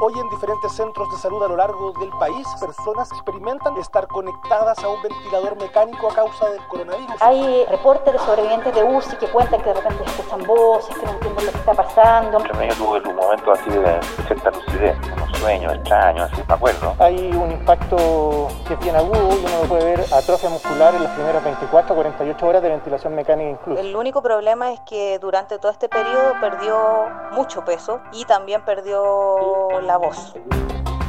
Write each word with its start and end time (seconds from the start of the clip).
Hoy 0.00 0.12
en 0.16 0.28
diferentes 0.30 0.70
centros 0.70 1.10
de 1.10 1.16
salud 1.16 1.42
a 1.42 1.48
lo 1.48 1.56
largo 1.56 1.90
del 1.98 2.10
país, 2.10 2.46
personas 2.60 3.10
experimentan 3.10 3.76
estar 3.78 4.06
conectadas 4.06 4.78
a 4.78 4.88
un 4.88 5.02
ventilador 5.02 5.56
mecánico 5.56 6.08
a 6.08 6.14
causa 6.14 6.50
del 6.50 6.64
coronavirus. 6.68 7.20
Hay 7.20 7.64
reportes 7.64 8.12
de 8.12 8.18
sobrevivientes 8.20 8.74
de 8.76 8.84
UCI 8.84 9.16
que 9.16 9.26
cuentan 9.26 9.60
que 9.60 9.70
de 9.70 9.74
repente 9.74 10.04
escuchan 10.04 10.46
voces, 10.46 10.96
que 10.96 11.04
no 11.04 11.12
entienden 11.14 11.46
lo 11.46 11.50
que 11.50 11.58
está 11.58 11.74
pasando. 11.74 12.38
Entre 12.38 12.54
medio 12.54 12.74
tuve 12.76 13.08
un 13.08 13.16
momento 13.16 13.50
así 13.50 13.70
de 13.70 14.00
cierta 14.28 14.50
lucidez, 14.52 14.96
unos 15.14 15.38
sueños 15.38 15.74
extraños, 15.74 16.32
así, 16.32 16.42
me 16.46 16.54
acuerdo. 16.54 16.94
Hay 17.00 17.32
un 17.32 17.50
impacto 17.50 18.48
que 18.68 18.74
es 18.74 18.78
bien 18.78 18.94
agudo 18.94 19.36
y 19.36 19.44
uno 19.44 19.62
lo 19.62 19.68
puede 19.68 19.84
ver 19.84 20.00
atrofia 20.14 20.48
muscular 20.48 20.94
en 20.94 21.02
las 21.02 21.12
primeras 21.14 21.42
24 21.42 21.96
48 21.96 22.46
horas 22.46 22.62
de 22.62 22.68
ventilación 22.68 23.16
mecánica 23.16 23.50
incluso. 23.50 23.80
El 23.80 23.96
único 23.96 24.22
problema 24.22 24.72
es 24.72 24.78
que 24.80 25.18
durante 25.18 25.58
todo 25.58 25.72
este 25.72 25.88
periodo 25.88 26.34
perdió 26.40 27.08
mucho 27.32 27.64
peso 27.64 28.00
y 28.12 28.24
también 28.26 28.64
perdió 28.64 29.80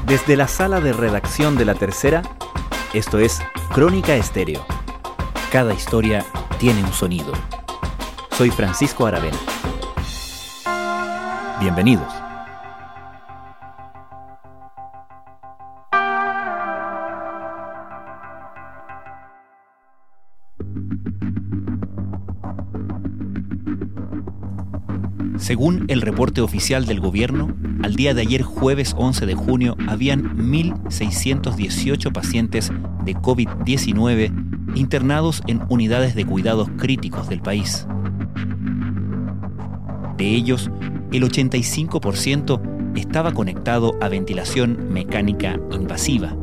Desde 0.05 0.37
la 0.37 0.47
sala 0.47 0.79
de 0.79 0.93
redacción 0.93 1.57
de 1.57 1.65
la 1.65 1.75
tercera, 1.75 2.21
esto 2.93 3.19
es 3.19 3.41
Crónica 3.73 4.15
Estéreo. 4.15 4.65
Cada 5.51 5.73
historia 5.73 6.25
tiene 6.59 6.83
un 6.83 6.93
sonido. 6.93 7.33
Soy 8.31 8.51
Francisco 8.51 9.05
Aravena. 9.05 9.37
Bienvenidos. 11.59 12.18
Según 25.49 25.85
el 25.87 26.01
reporte 26.01 26.41
oficial 26.41 26.85
del 26.85 26.99
gobierno, 26.99 27.55
al 27.81 27.95
día 27.95 28.13
de 28.13 28.21
ayer 28.21 28.43
jueves 28.43 28.93
11 28.95 29.25
de 29.25 29.33
junio 29.33 29.75
habían 29.87 30.37
1.618 30.37 32.11
pacientes 32.11 32.71
de 33.03 33.15
COVID-19 33.15 34.75
internados 34.75 35.41
en 35.47 35.63
unidades 35.67 36.13
de 36.13 36.23
cuidados 36.23 36.69
críticos 36.77 37.29
del 37.29 37.41
país. 37.41 37.87
De 40.17 40.35
ellos, 40.35 40.69
el 41.11 41.23
85% 41.23 42.93
estaba 42.95 43.33
conectado 43.33 43.97
a 44.01 44.07
ventilación 44.07 44.93
mecánica 44.93 45.59
invasiva. 45.71 46.35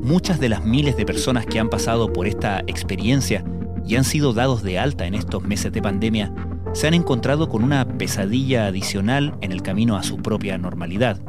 Muchas 0.00 0.38
de 0.38 0.48
las 0.48 0.64
miles 0.64 0.96
de 0.96 1.04
personas 1.04 1.44
que 1.44 1.58
han 1.58 1.70
pasado 1.70 2.12
por 2.12 2.28
esta 2.28 2.60
experiencia 2.68 3.42
y 3.84 3.96
han 3.96 4.04
sido 4.04 4.32
dados 4.32 4.62
de 4.62 4.78
alta 4.78 5.08
en 5.08 5.14
estos 5.14 5.42
meses 5.42 5.72
de 5.72 5.82
pandemia 5.82 6.32
se 6.78 6.86
han 6.86 6.94
encontrado 6.94 7.48
con 7.48 7.64
una 7.64 7.84
pesadilla 7.84 8.68
adicional 8.68 9.34
en 9.40 9.50
el 9.50 9.62
camino 9.62 9.96
a 9.96 10.04
su 10.04 10.18
propia 10.18 10.58
normalidad. 10.58 11.20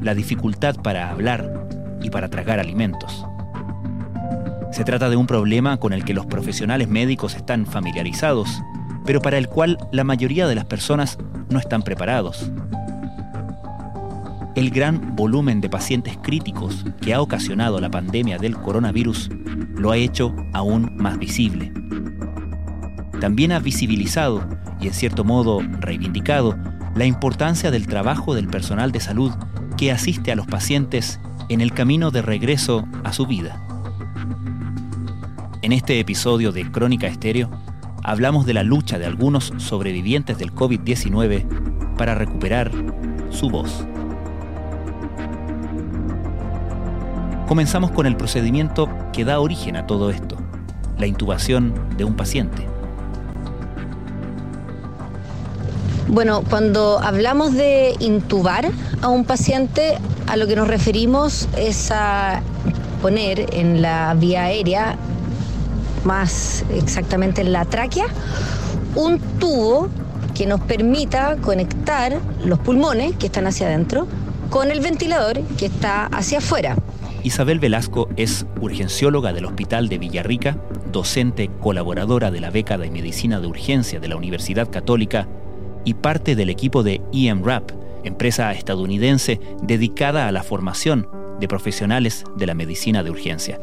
La 0.00 0.14
dificultad 0.14 0.74
para 0.76 1.10
hablar 1.10 1.68
y 2.00 2.08
para 2.08 2.30
tragar 2.30 2.58
alimentos. 2.58 3.26
Se 4.72 4.84
trata 4.84 5.10
de 5.10 5.16
un 5.16 5.26
problema 5.26 5.76
con 5.76 5.92
el 5.92 6.02
que 6.02 6.14
los 6.14 6.24
profesionales 6.24 6.88
médicos 6.88 7.34
están 7.34 7.66
familiarizados, 7.66 8.62
pero 9.04 9.20
para 9.20 9.36
el 9.36 9.48
cual 9.48 9.76
la 9.92 10.02
mayoría 10.02 10.46
de 10.46 10.54
las 10.54 10.64
personas 10.64 11.18
no 11.50 11.58
están 11.58 11.82
preparados. 11.82 12.50
El 14.54 14.70
gran 14.70 15.14
volumen 15.14 15.60
de 15.60 15.68
pacientes 15.68 16.16
críticos 16.22 16.86
que 17.02 17.12
ha 17.12 17.20
ocasionado 17.20 17.82
la 17.82 17.90
pandemia 17.90 18.38
del 18.38 18.56
coronavirus 18.56 19.28
lo 19.74 19.90
ha 19.90 19.98
hecho 19.98 20.34
aún 20.54 20.96
más 20.96 21.18
visible 21.18 21.70
también 23.20 23.52
ha 23.52 23.58
visibilizado 23.58 24.46
y 24.80 24.88
en 24.88 24.94
cierto 24.94 25.24
modo 25.24 25.60
reivindicado 25.80 26.56
la 26.94 27.04
importancia 27.04 27.70
del 27.70 27.86
trabajo 27.86 28.34
del 28.34 28.48
personal 28.48 28.92
de 28.92 29.00
salud 29.00 29.32
que 29.76 29.92
asiste 29.92 30.32
a 30.32 30.36
los 30.36 30.46
pacientes 30.46 31.20
en 31.48 31.60
el 31.60 31.72
camino 31.72 32.10
de 32.10 32.22
regreso 32.22 32.86
a 33.04 33.12
su 33.12 33.26
vida. 33.26 33.62
En 35.62 35.72
este 35.72 36.00
episodio 36.00 36.52
de 36.52 36.70
Crónica 36.70 37.06
Estéreo 37.06 37.50
hablamos 38.02 38.46
de 38.46 38.54
la 38.54 38.62
lucha 38.62 38.98
de 38.98 39.06
algunos 39.06 39.52
sobrevivientes 39.58 40.38
del 40.38 40.54
COVID-19 40.54 41.96
para 41.96 42.14
recuperar 42.14 42.70
su 43.30 43.50
voz. 43.50 43.84
Comenzamos 47.48 47.90
con 47.90 48.06
el 48.06 48.16
procedimiento 48.16 48.88
que 49.12 49.24
da 49.24 49.40
origen 49.40 49.76
a 49.76 49.86
todo 49.86 50.10
esto, 50.10 50.36
la 50.98 51.06
intubación 51.06 51.74
de 51.96 52.04
un 52.04 52.14
paciente. 52.14 52.75
Bueno, 56.08 56.44
cuando 56.48 57.00
hablamos 57.00 57.54
de 57.54 57.94
intubar 57.98 58.70
a 59.02 59.08
un 59.08 59.24
paciente, 59.24 59.98
a 60.28 60.36
lo 60.36 60.46
que 60.46 60.54
nos 60.54 60.68
referimos 60.68 61.48
es 61.56 61.90
a 61.90 62.42
poner 63.02 63.54
en 63.54 63.82
la 63.82 64.14
vía 64.14 64.44
aérea, 64.44 64.96
más 66.04 66.64
exactamente 66.72 67.40
en 67.40 67.52
la 67.52 67.64
tráquea, 67.64 68.06
un 68.94 69.18
tubo 69.40 69.88
que 70.32 70.46
nos 70.46 70.60
permita 70.60 71.36
conectar 71.38 72.20
los 72.44 72.60
pulmones 72.60 73.16
que 73.16 73.26
están 73.26 73.48
hacia 73.48 73.66
adentro 73.66 74.06
con 74.48 74.70
el 74.70 74.80
ventilador 74.80 75.40
que 75.58 75.66
está 75.66 76.06
hacia 76.06 76.38
afuera. 76.38 76.76
Isabel 77.24 77.58
Velasco 77.58 78.08
es 78.16 78.46
urgencióloga 78.60 79.32
del 79.32 79.46
Hospital 79.46 79.88
de 79.88 79.98
Villarrica, 79.98 80.56
docente 80.92 81.50
colaboradora 81.60 82.30
de 82.30 82.40
la 82.40 82.50
beca 82.50 82.78
de 82.78 82.90
medicina 82.90 83.40
de 83.40 83.48
urgencia 83.48 83.98
de 83.98 84.06
la 84.06 84.16
Universidad 84.16 84.70
Católica 84.70 85.26
y 85.86 85.94
parte 85.94 86.36
del 86.36 86.50
equipo 86.50 86.82
de 86.82 87.00
EMRAP, 87.14 87.70
empresa 88.04 88.52
estadounidense 88.52 89.40
dedicada 89.62 90.28
a 90.28 90.32
la 90.32 90.42
formación 90.42 91.08
de 91.40 91.48
profesionales 91.48 92.24
de 92.36 92.46
la 92.46 92.54
medicina 92.54 93.02
de 93.02 93.10
urgencia. 93.10 93.58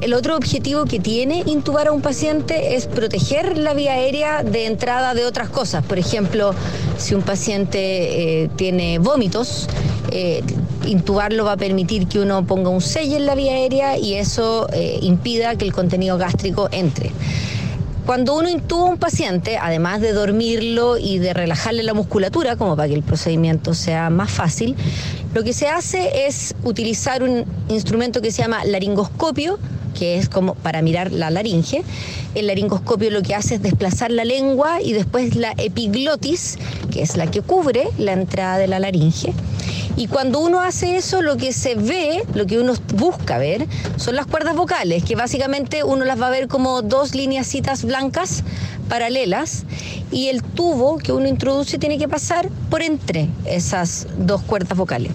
El 0.00 0.14
otro 0.14 0.36
objetivo 0.36 0.84
que 0.84 0.98
tiene 0.98 1.42
intubar 1.46 1.88
a 1.88 1.92
un 1.92 2.00
paciente 2.00 2.74
es 2.74 2.86
proteger 2.86 3.56
la 3.58 3.74
vía 3.74 3.92
aérea 3.92 4.42
de 4.42 4.66
entrada 4.66 5.14
de 5.14 5.24
otras 5.24 5.48
cosas. 5.48 5.84
Por 5.84 5.98
ejemplo, 5.98 6.54
si 6.98 7.14
un 7.14 7.22
paciente 7.22 8.42
eh, 8.42 8.50
tiene 8.56 8.98
vómitos, 8.98 9.68
eh, 10.10 10.42
intubarlo 10.86 11.44
va 11.44 11.52
a 11.52 11.56
permitir 11.56 12.06
que 12.06 12.18
uno 12.18 12.44
ponga 12.46 12.70
un 12.70 12.80
sello 12.80 13.16
en 13.16 13.26
la 13.26 13.34
vía 13.34 13.52
aérea 13.52 13.98
y 13.98 14.14
eso 14.14 14.68
eh, 14.72 14.98
impida 15.02 15.56
que 15.56 15.64
el 15.64 15.72
contenido 15.72 16.18
gástrico 16.18 16.68
entre. 16.72 17.10
Cuando 18.06 18.36
uno 18.36 18.50
intuba 18.50 18.82
a 18.82 18.90
un 18.90 18.98
paciente, 18.98 19.56
además 19.56 20.02
de 20.02 20.12
dormirlo 20.12 20.98
y 20.98 21.18
de 21.18 21.32
relajarle 21.32 21.82
la 21.82 21.94
musculatura, 21.94 22.54
como 22.56 22.76
para 22.76 22.86
que 22.88 22.94
el 22.94 23.02
procedimiento 23.02 23.72
sea 23.72 24.10
más 24.10 24.30
fácil, 24.30 24.76
lo 25.32 25.42
que 25.42 25.54
se 25.54 25.68
hace 25.68 26.26
es 26.26 26.54
utilizar 26.64 27.22
un 27.22 27.46
instrumento 27.68 28.20
que 28.20 28.30
se 28.30 28.42
llama 28.42 28.62
laringoscopio, 28.66 29.58
que 29.94 30.18
es 30.18 30.28
como 30.28 30.54
para 30.54 30.82
mirar 30.82 31.12
la 31.12 31.30
laringe. 31.30 31.82
El 32.34 32.48
laringoscopio 32.48 33.10
lo 33.10 33.22
que 33.22 33.34
hace 33.34 33.54
es 33.54 33.62
desplazar 33.62 34.10
la 34.10 34.24
lengua 34.24 34.82
y 34.82 34.92
después 34.92 35.36
la 35.36 35.54
epiglotis, 35.56 36.58
que 36.90 37.02
es 37.02 37.16
la 37.16 37.30
que 37.30 37.40
cubre 37.40 37.88
la 37.96 38.12
entrada 38.12 38.58
de 38.58 38.66
la 38.66 38.78
laringe. 38.78 39.32
Y 39.96 40.08
cuando 40.08 40.40
uno 40.40 40.60
hace 40.60 40.96
eso, 40.96 41.22
lo 41.22 41.36
que 41.36 41.52
se 41.52 41.76
ve, 41.76 42.24
lo 42.34 42.46
que 42.46 42.58
uno 42.58 42.74
busca 42.94 43.38
ver, 43.38 43.66
son 43.96 44.16
las 44.16 44.26
cuerdas 44.26 44.56
vocales, 44.56 45.04
que 45.04 45.14
básicamente 45.14 45.84
uno 45.84 46.04
las 46.04 46.20
va 46.20 46.26
a 46.26 46.30
ver 46.30 46.48
como 46.48 46.82
dos 46.82 47.14
lineacitas 47.14 47.84
blancas 47.84 48.42
paralelas 48.88 49.64
y 50.10 50.28
el 50.28 50.42
tubo 50.42 50.98
que 50.98 51.12
uno 51.12 51.28
introduce 51.28 51.78
tiene 51.78 51.98
que 51.98 52.08
pasar 52.08 52.48
por 52.70 52.82
entre 52.82 53.28
esas 53.44 54.06
dos 54.18 54.42
cuerdas 54.42 54.76
vocales. 54.76 55.12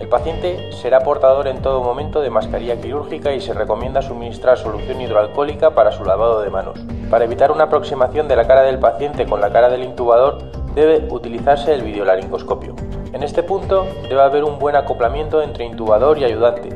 El 0.00 0.08
paciente 0.08 0.70
será 0.80 1.00
portador 1.00 1.48
en 1.48 1.60
todo 1.60 1.82
momento 1.82 2.20
de 2.20 2.30
mascarilla 2.30 2.80
quirúrgica 2.80 3.32
y 3.32 3.40
se 3.40 3.52
recomienda 3.52 4.00
suministrar 4.00 4.56
solución 4.56 5.00
hidroalcohólica 5.00 5.74
para 5.74 5.90
su 5.90 6.04
lavado 6.04 6.40
de 6.40 6.50
manos. 6.50 6.78
Para 7.10 7.24
evitar 7.24 7.50
una 7.50 7.64
aproximación 7.64 8.28
de 8.28 8.36
la 8.36 8.46
cara 8.46 8.62
del 8.62 8.78
paciente 8.78 9.26
con 9.26 9.40
la 9.40 9.50
cara 9.50 9.68
del 9.68 9.82
intubador, 9.82 10.38
debe 10.76 11.08
utilizarse 11.10 11.74
el 11.74 11.82
videolaringoscopio. 11.82 12.76
En 13.12 13.24
este 13.24 13.42
punto 13.42 13.88
debe 14.08 14.20
haber 14.20 14.44
un 14.44 14.60
buen 14.60 14.76
acoplamiento 14.76 15.42
entre 15.42 15.64
intubador 15.64 16.18
y 16.18 16.24
ayudante. 16.24 16.68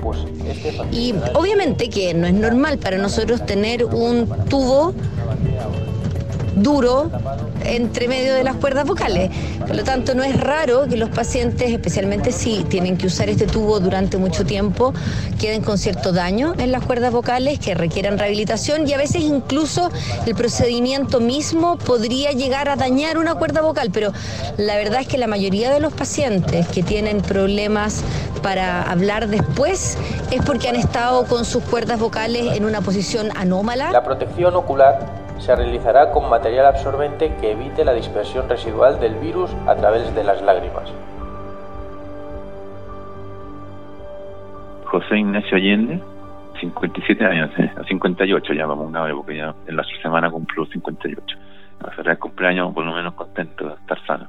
Pues 0.00 0.24
este 0.46 0.72
y 0.92 1.14
obviamente 1.34 1.90
que 1.90 2.14
no 2.14 2.26
es 2.26 2.34
normal 2.34 2.78
para 2.78 2.98
nosotros 2.98 3.44
tener 3.44 3.84
un 3.84 4.28
tubo 4.48 4.94
duro 6.62 7.10
entre 7.64 8.08
medio 8.08 8.34
de 8.34 8.44
las 8.44 8.56
cuerdas 8.56 8.86
vocales. 8.86 9.30
Por 9.66 9.76
lo 9.76 9.84
tanto, 9.84 10.14
no 10.14 10.22
es 10.22 10.38
raro 10.38 10.86
que 10.88 10.96
los 10.96 11.10
pacientes, 11.10 11.70
especialmente 11.70 12.32
si 12.32 12.64
tienen 12.64 12.96
que 12.96 13.06
usar 13.06 13.28
este 13.28 13.46
tubo 13.46 13.80
durante 13.80 14.16
mucho 14.18 14.44
tiempo, 14.44 14.92
queden 15.38 15.62
con 15.62 15.78
cierto 15.78 16.12
daño 16.12 16.54
en 16.58 16.72
las 16.72 16.84
cuerdas 16.84 17.12
vocales, 17.12 17.58
que 17.58 17.74
requieran 17.74 18.18
rehabilitación 18.18 18.88
y 18.88 18.92
a 18.92 18.98
veces 18.98 19.22
incluso 19.22 19.90
el 20.26 20.34
procedimiento 20.34 21.20
mismo 21.20 21.78
podría 21.78 22.32
llegar 22.32 22.68
a 22.68 22.76
dañar 22.76 23.18
una 23.18 23.34
cuerda 23.34 23.60
vocal, 23.60 23.90
pero 23.92 24.12
la 24.56 24.76
verdad 24.76 25.00
es 25.00 25.06
que 25.06 25.18
la 25.18 25.26
mayoría 25.26 25.70
de 25.70 25.80
los 25.80 25.92
pacientes 25.92 26.66
que 26.68 26.82
tienen 26.82 27.20
problemas 27.20 28.02
para 28.42 28.82
hablar 28.82 29.28
después 29.28 29.98
es 30.30 30.42
porque 30.44 30.68
han 30.68 30.76
estado 30.76 31.24
con 31.24 31.44
sus 31.44 31.62
cuerdas 31.64 32.00
vocales 32.00 32.56
en 32.56 32.64
una 32.64 32.80
posición 32.80 33.28
anómala. 33.36 33.92
La 33.92 34.04
protección 34.04 34.54
ocular 34.56 35.19
se 35.40 35.56
realizará 35.56 36.10
con 36.10 36.28
material 36.28 36.66
absorbente 36.66 37.34
que 37.40 37.52
evite 37.52 37.84
la 37.84 37.94
dispersión 37.94 38.48
residual 38.48 39.00
del 39.00 39.14
virus 39.14 39.50
a 39.66 39.74
través 39.74 40.14
de 40.14 40.22
las 40.22 40.42
lágrimas. 40.42 40.92
José 44.84 45.18
Ignacio 45.18 45.56
Allende, 45.56 46.00
57 46.60 47.24
años, 47.24 47.50
¿eh? 47.58 47.70
58 47.88 48.52
ya 48.52 48.66
vamos 48.66 48.88
una 48.88 49.02
hora 49.02 49.14
porque 49.14 49.36
ya 49.36 49.54
en 49.66 49.76
la 49.76 49.84
semana 50.02 50.30
cumplo 50.30 50.66
58. 50.66 51.36
Será 51.96 52.12
el 52.12 52.18
cumpleaños 52.18 52.74
por 52.74 52.84
lo 52.84 52.92
menos 52.92 53.14
contento 53.14 53.68
de 53.68 53.74
estar 53.74 54.04
sano. 54.06 54.28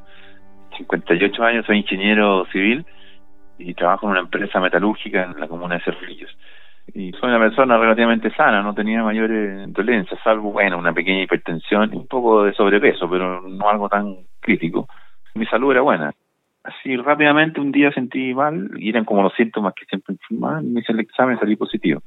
58 0.77 1.43
años, 1.43 1.65
soy 1.65 1.79
ingeniero 1.79 2.45
civil 2.51 2.85
y 3.57 3.73
trabajo 3.73 4.05
en 4.05 4.11
una 4.11 4.21
empresa 4.21 4.59
metalúrgica 4.59 5.23
en 5.23 5.39
la 5.39 5.47
comuna 5.47 5.75
de 5.75 5.83
Cerrillos. 5.83 6.31
Y 6.93 7.11
soy 7.13 7.29
una 7.29 7.39
persona 7.39 7.77
relativamente 7.77 8.31
sana, 8.31 8.61
no 8.61 8.73
tenía 8.73 9.01
mayores 9.03 9.71
dolencias, 9.71 10.19
salvo, 10.23 10.51
bueno, 10.51 10.77
una 10.77 10.93
pequeña 10.93 11.23
hipertensión 11.23 11.93
y 11.93 11.97
un 11.97 12.07
poco 12.07 12.43
de 12.43 12.53
sobrepeso, 12.53 13.09
pero 13.09 13.41
no 13.41 13.69
algo 13.69 13.87
tan 13.87 14.17
crítico. 14.41 14.87
Mi 15.35 15.45
salud 15.45 15.71
era 15.71 15.81
buena. 15.81 16.11
Así 16.63 16.95
rápidamente 16.97 17.61
un 17.61 17.71
día 17.71 17.91
sentí 17.91 18.33
mal 18.33 18.69
y 18.77 18.89
eran 18.89 19.05
como 19.05 19.23
los 19.23 19.33
síntomas 19.33 19.73
que 19.73 19.85
siempre 19.85 20.13
informaban, 20.13 20.71
me 20.73 20.81
hice 20.81 20.91
el 20.91 20.99
examen 20.99 21.37
y 21.37 21.39
salí 21.39 21.55
positivo. 21.55 22.01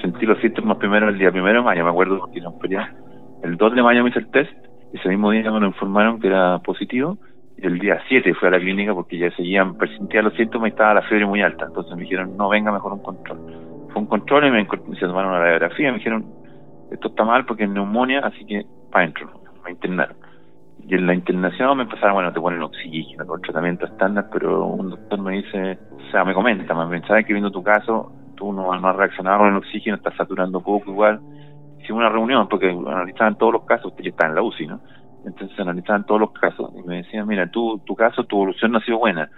Sentí 0.00 0.26
los 0.26 0.38
síntomas 0.40 0.76
primero 0.76 1.08
el 1.08 1.18
día 1.18 1.32
primero 1.32 1.60
de 1.60 1.64
mayo, 1.64 1.84
me 1.84 1.90
acuerdo 1.90 2.18
porque 2.18 2.40
un 2.40 3.42
El 3.42 3.56
2 3.56 3.74
de 3.74 3.82
mayo 3.82 4.04
me 4.04 4.10
hice 4.10 4.20
el 4.20 4.30
test, 4.30 4.52
ese 4.92 5.08
mismo 5.08 5.30
día 5.30 5.50
me 5.50 5.60
lo 5.60 5.66
informaron 5.66 6.20
que 6.20 6.28
era 6.28 6.58
positivo 6.58 7.18
el 7.62 7.78
día 7.78 8.00
7 8.08 8.34
fui 8.34 8.48
a 8.48 8.52
la 8.52 8.58
clínica 8.58 8.94
porque 8.94 9.18
ya 9.18 9.30
seguían, 9.32 9.76
persistía 9.76 10.22
los 10.22 10.34
síntomas 10.34 10.68
y 10.68 10.70
estaba 10.70 10.94
la 10.94 11.02
fiebre 11.02 11.26
muy 11.26 11.42
alta. 11.42 11.66
Entonces 11.66 11.94
me 11.94 12.02
dijeron, 12.02 12.36
no, 12.36 12.48
venga 12.48 12.72
mejor 12.72 12.92
un 12.92 13.02
control. 13.02 13.38
Fue 13.92 14.02
un 14.02 14.06
control 14.06 14.46
y 14.46 14.50
me, 14.50 14.66
se 14.98 15.06
tomaron 15.06 15.32
una 15.32 15.40
radiografía. 15.40 15.90
Me 15.90 15.98
dijeron, 15.98 16.26
esto 16.90 17.08
está 17.08 17.24
mal 17.24 17.44
porque 17.44 17.64
es 17.64 17.70
neumonía, 17.70 18.20
así 18.20 18.44
que 18.44 18.64
para 18.90 19.04
adentro. 19.04 19.30
Me 19.64 19.72
internaron. 19.72 20.16
Y 20.86 20.94
en 20.94 21.06
la 21.06 21.14
internación 21.14 21.76
me 21.76 21.82
empezaron, 21.84 22.14
bueno, 22.14 22.32
te 22.32 22.40
ponen 22.40 22.62
oxígeno, 22.62 23.26
con 23.26 23.40
tratamiento 23.42 23.86
estándar, 23.86 24.28
pero 24.32 24.66
un 24.66 24.90
doctor 24.90 25.20
me 25.20 25.36
dice, 25.36 25.78
o 25.92 26.10
sea, 26.10 26.24
me 26.24 26.34
comenta, 26.34 26.74
me 26.74 27.00
¿sabes 27.02 27.26
que 27.26 27.32
viendo 27.32 27.50
tu 27.50 27.62
caso, 27.62 28.10
tú 28.36 28.52
no, 28.52 28.74
no 28.74 28.88
has 28.88 28.96
reaccionado 28.96 29.40
con 29.40 29.48
el 29.48 29.56
oxígeno, 29.56 29.96
estás 29.96 30.16
saturando 30.16 30.60
poco 30.60 30.90
igual. 30.90 31.20
Hicimos 31.80 32.00
una 32.00 32.08
reunión 32.08 32.48
porque 32.48 32.70
analizaban 32.70 33.36
todos 33.36 33.52
los 33.52 33.64
casos, 33.64 33.92
usted 33.92 34.04
ya 34.04 34.10
está 34.10 34.26
en 34.26 34.34
la 34.34 34.42
UCI, 34.42 34.66
¿no? 34.66 34.80
Entonces 35.24 35.58
analizaban 35.58 36.04
todos 36.06 36.20
los 36.20 36.32
casos 36.32 36.70
y 36.76 36.86
me 36.86 36.98
decían, 36.98 37.26
mira, 37.26 37.50
tú, 37.50 37.80
tu 37.84 37.94
caso, 37.94 38.24
tu 38.24 38.36
evolución 38.36 38.72
no 38.72 38.78
ha 38.78 38.84
sido 38.84 38.98
buena. 38.98 39.30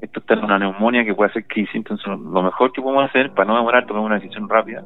Esto 0.00 0.20
está 0.20 0.34
en 0.34 0.44
una 0.44 0.58
neumonía 0.58 1.04
que 1.04 1.14
puede 1.14 1.30
hacer 1.30 1.46
crisis, 1.46 1.74
entonces 1.74 2.06
lo 2.06 2.42
mejor 2.42 2.72
que 2.72 2.80
podemos 2.80 3.08
hacer 3.08 3.32
para 3.32 3.48
no 3.48 3.56
demorar, 3.56 3.86
tomar 3.86 4.02
una 4.02 4.14
decisión 4.16 4.48
rápida, 4.48 4.84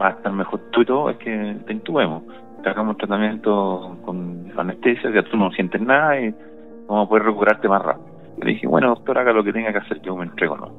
va 0.00 0.08
a 0.08 0.10
estar 0.10 0.32
mejor 0.32 0.60
tú 0.70 0.82
y 0.82 0.84
todo, 0.84 1.10
es 1.10 1.16
que 1.18 1.56
te 1.66 1.72
intubemos. 1.72 2.22
Te 2.62 2.70
hagamos 2.70 2.96
tratamiento 2.96 3.98
con 4.04 4.52
anestesia, 4.56 5.10
ya 5.10 5.22
tú 5.22 5.36
no 5.36 5.50
sientes 5.52 5.80
nada 5.80 6.20
y 6.20 6.34
vamos 6.88 7.06
a 7.06 7.08
poder 7.08 7.24
recuperarte 7.24 7.68
más 7.68 7.82
rápido. 7.82 8.08
Le 8.42 8.52
dije, 8.52 8.66
bueno, 8.66 8.88
doctor, 8.88 9.18
haga 9.18 9.32
lo 9.32 9.44
que 9.44 9.52
tenga 9.52 9.72
que 9.72 9.78
hacer, 9.78 10.00
yo 10.02 10.16
me 10.16 10.24
entrego, 10.24 10.56
¿no? 10.56 10.72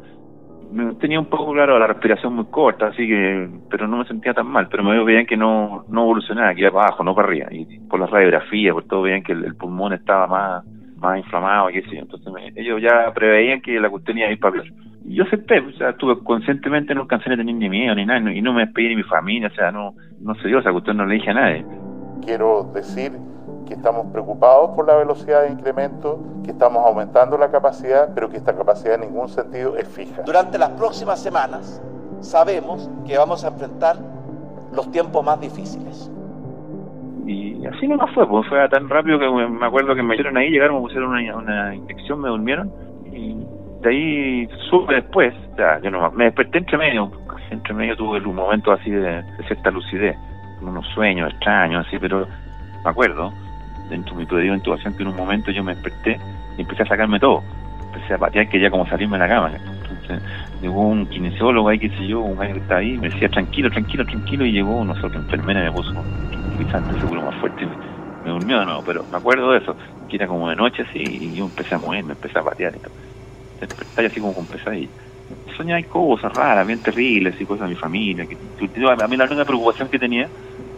Tenía 1.00 1.20
un 1.20 1.26
poco 1.26 1.52
claro 1.52 1.80
la 1.80 1.88
respiración 1.88 2.34
muy 2.34 2.46
corta, 2.46 2.88
así 2.88 3.08
que, 3.08 3.50
pero 3.70 3.88
no 3.88 3.98
me 3.98 4.06
sentía 4.06 4.34
tan 4.34 4.48
mal, 4.48 4.68
pero 4.70 4.84
me 4.84 5.04
veían 5.04 5.26
que 5.26 5.38
no, 5.38 5.86
no 5.90 6.04
evolucionaba, 6.04 6.54
que 6.54 6.62
iba 6.62 6.72
para 6.72 6.88
abajo, 6.88 7.04
no 7.04 7.16
para 7.16 7.28
arriba, 7.28 7.48
y 7.52 7.80
por 7.88 8.00
la 8.00 8.06
radiografía, 8.06 8.74
por 8.74 8.86
todo 8.86 9.04
veían 9.04 9.24
que 9.24 9.32
el, 9.34 9.56
pulmón 9.56 9.94
estaba 9.94 10.28
más, 10.28 10.66
más 10.98 11.18
inflamado, 11.18 11.70
qué 11.70 11.82
sé 11.84 11.98
entonces 11.98 12.32
ellos 12.56 12.82
ya 12.82 13.12
preveían 13.14 13.62
que 13.62 13.80
la 13.80 13.90
cuestión 13.90 14.18
iba 14.18 14.28
a 14.28 14.32
ir 14.32 14.40
para 14.40 14.54
peor. 14.54 14.68
Y 15.06 15.16
yo 15.16 15.24
acepté, 15.24 15.60
o 15.60 15.72
sea, 15.72 15.90
estuve 15.92 16.20
conscientemente, 16.24 16.94
no 16.94 17.02
alcancé 17.02 17.34
a 17.34 17.38
tener 17.38 17.56
ni 17.56 17.70
miedo 17.70 17.96
ni 17.96 18.06
nada, 18.06 18.32
y 18.32 18.42
no 18.42 18.54
me 18.54 18.66
despedí 18.66 18.90
de 18.90 18.96
mi 18.96 19.04
familia, 19.04 19.48
o 19.48 19.56
sea, 19.56 19.72
no, 19.72 19.94
no 20.22 20.36
se 20.36 20.48
dio, 20.48 20.60
esa 20.60 20.72
cuestión 20.72 20.98
no 20.98 21.06
le 21.06 21.16
dije 21.16 21.32
a 21.32 21.34
nadie. 21.34 21.66
Quiero 22.24 22.72
decir 22.76 23.14
que 23.70 23.76
estamos 23.76 24.08
preocupados 24.12 24.72
por 24.72 24.88
la 24.88 24.96
velocidad 24.96 25.44
de 25.44 25.52
incremento, 25.52 26.20
que 26.44 26.52
estamos 26.52 26.84
aumentando 26.86 27.38
la 27.38 27.52
capacidad, 27.52 28.10
pero 28.16 28.28
que 28.28 28.38
esta 28.38 28.56
capacidad 28.56 28.96
en 28.96 29.02
ningún 29.02 29.30
sentido 29.30 29.78
es 29.78 29.88
fija. 29.88 30.24
Durante 30.24 30.58
las 30.58 30.72
próximas 30.72 31.22
semanas 31.22 31.82
sabemos 32.20 32.90
que 33.06 33.16
vamos 33.18 33.46
a 33.46 33.50
enfrentar 33.50 33.98
los 34.74 34.92
tiempos 34.92 35.24
más 35.24 35.40
difíciles. 35.40 36.12
Y 37.28 37.64
así 37.68 37.88
no 37.88 38.08
fue, 38.08 38.28
pues 38.28 38.50
fue 38.50 38.68
tan 38.70 38.90
rápido 38.90 39.20
que 39.20 39.30
me 39.30 39.66
acuerdo 39.68 39.94
que 39.94 40.02
me 40.02 40.16
dieron 40.16 40.36
ahí, 40.36 40.50
llegaron, 40.50 40.78
me 40.78 40.82
pusieron 40.82 41.12
una, 41.12 41.36
una 41.38 41.76
inyección, 41.76 42.20
me 42.20 42.30
durmieron 42.30 42.72
y 43.06 43.38
de 43.82 43.90
ahí 43.90 44.50
supe 44.72 44.96
después, 44.96 45.32
o 45.54 45.56
sea, 45.56 45.80
yo 45.80 45.92
no, 45.92 46.10
me 46.12 46.26
desperté 46.26 46.58
entre 46.58 46.78
medio, 46.80 47.12
entre 47.52 47.74
medio 47.76 47.96
tuve 47.96 48.20
un 48.20 48.36
momento 48.36 48.72
así 48.72 48.90
de, 48.90 49.22
de 49.22 49.44
cierta 49.46 49.70
lucidez, 49.70 50.18
unos 50.60 50.88
sueños 50.88 51.32
extraños 51.32 51.86
así, 51.86 52.00
pero 52.00 52.26
me 52.84 52.90
acuerdo, 52.90 53.32
dentro 53.90 54.16
de 54.16 54.22
mi 54.22 54.26
periodo 54.26 54.52
de 54.52 54.58
intubación 54.58 54.96
que 54.96 55.04
en 55.04 55.10
un 55.10 55.16
momento 55.16 55.52
yo 55.52 55.64
me 55.64 55.74
desperté 55.74 56.20
y 56.58 56.62
empecé 56.62 56.84
a 56.84 56.88
sacarme 56.88 57.20
todo. 57.20 57.44
Empecé 57.94 58.14
a 58.14 58.18
patear, 58.18 58.48
quería 58.50 58.70
como 58.70 58.88
salirme 58.88 59.18
de 59.18 59.28
la 59.28 59.30
cama. 59.30 59.52
Entonces 59.54 60.22
llegó 60.62 60.88
un 60.88 61.08
kinesiólogo 61.08 61.70
ahí, 61.70 61.80
qué 61.80 61.90
sé 61.90 62.08
yo, 62.08 62.22
un 62.22 62.38
gallo 62.38 62.54
que 62.54 62.60
estaba 62.60 62.80
ahí, 62.80 62.98
me 62.98 63.10
decía 63.10 63.30
tranquilo, 63.30 63.70
tranquilo, 63.70 64.06
tranquilo, 64.06 64.46
y 64.46 64.52
llegó 64.52 64.78
una 64.78 65.00
sola 65.02 65.18
enfermera 65.18 65.62
me 65.62 65.72
puso 65.72 65.92
un 65.92 67.00
seguro 67.00 67.22
más 67.24 67.36
fuerte 67.40 67.64
y 67.64 67.68
me, 67.68 68.32
durmió 68.32 68.60
de 68.60 68.66
nuevo. 68.66 68.84
Pero 68.84 69.06
me 69.10 69.18
acuerdo 69.18 69.52
de 69.52 69.60
eso, 69.60 69.76
que 70.08 70.18
era 70.18 70.28
como 70.28 70.50
de 70.50 70.56
noche 70.56 70.84
así, 70.84 71.00
y 71.00 71.36
yo 71.36 71.46
empecé 71.46 71.76
a 71.76 71.80
moverme, 71.80 72.14
empecé 72.14 72.40
a 72.40 72.44
patear 72.44 72.76
y 72.76 72.80
todo. 72.80 72.94
Desperté 73.60 74.06
así 74.08 74.20
como 74.20 74.34
con 74.34 74.48
pesadilla. 74.48 74.92
Soñaba 75.58 75.82
cosas 75.84 76.32
raras, 76.34 76.66
bien 76.66 76.82
terribles 76.82 77.40
y 77.40 77.46
cosas 77.46 77.68
de 77.68 77.76
mi 77.76 77.76
familia. 77.76 78.26
Que, 78.26 78.36
a 78.36 79.08
mí 79.08 79.18
la 79.18 79.26
única 79.26 79.46
preocupación 79.46 79.90
que 79.90 80.00
tenía 80.00 80.30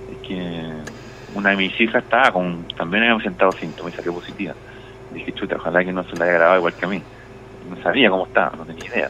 es 0.07 0.17
que 0.19 0.83
una 1.33 1.51
de 1.51 1.57
mis 1.57 1.79
hijas 1.79 2.03
estaba 2.03 2.31
con, 2.31 2.67
también 2.77 3.03
había 3.03 3.15
presentado 3.15 3.51
síntomas 3.53 3.93
y 3.93 3.97
saqué 3.97 4.11
positiva. 4.11 4.53
Dije, 5.13 5.33
chuta, 5.33 5.55
ojalá 5.57 5.83
que 5.83 5.91
no 5.91 6.03
se 6.03 6.15
la 6.15 6.25
haya 6.25 6.33
grabado 6.33 6.57
igual 6.57 6.73
que 6.73 6.85
a 6.85 6.89
mí. 6.89 7.01
No 7.69 7.81
sabía 7.83 8.09
cómo 8.09 8.25
estaba, 8.25 8.55
no 8.57 8.65
tenía 8.65 8.85
idea. 8.85 9.09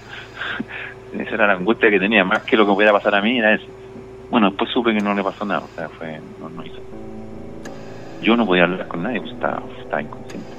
Esa 1.14 1.36
era 1.36 1.48
la 1.48 1.54
angustia 1.54 1.90
que 1.90 2.00
tenía, 2.00 2.24
más 2.24 2.44
que 2.44 2.56
lo 2.56 2.66
que 2.66 2.74
pudiera 2.74 2.94
pasar 2.94 3.16
a 3.16 3.22
mí 3.22 3.38
era 3.38 3.54
eso. 3.54 3.66
Bueno, 4.30 4.50
después 4.50 4.72
supe 4.72 4.94
que 4.94 5.02
no 5.02 5.14
le 5.14 5.24
pasó 5.24 5.46
nada, 5.46 5.62
o 5.62 5.76
sea, 5.76 5.90
fue, 5.90 6.20
no, 6.40 6.66
hizo. 6.66 6.80
Yo 8.22 8.38
no 8.38 8.46
podía 8.46 8.64
hablar 8.64 8.88
con 8.88 9.04
nadie, 9.04 9.20
pues 9.20 9.34
estaba, 9.34 9.62
estaba 9.80 10.02
inconsciente. 10.02 10.50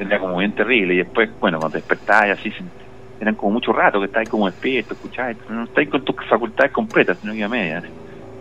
Era 0.00 0.18
como 0.18 0.36
bien 0.38 0.52
terrible, 0.52 0.94
y 0.94 0.98
después, 0.98 1.30
bueno, 1.38 1.60
cuando 1.60 1.78
despertaba 1.78 2.28
y 2.28 2.30
así, 2.30 2.52
eran 3.20 3.34
como 3.36 3.52
mucho 3.52 3.72
rato 3.72 4.00
que 4.00 4.06
estabas 4.06 4.28
como 4.28 4.46
despierto, 4.46 4.94
escuchabas, 4.94 5.36
no 5.48 5.64
estáis 5.64 5.88
con 5.88 6.04
tus 6.04 6.16
facultades 6.28 6.72
completas, 6.72 7.18
sino 7.20 7.32
que 7.32 7.44
a 7.44 7.48
media 7.48 7.82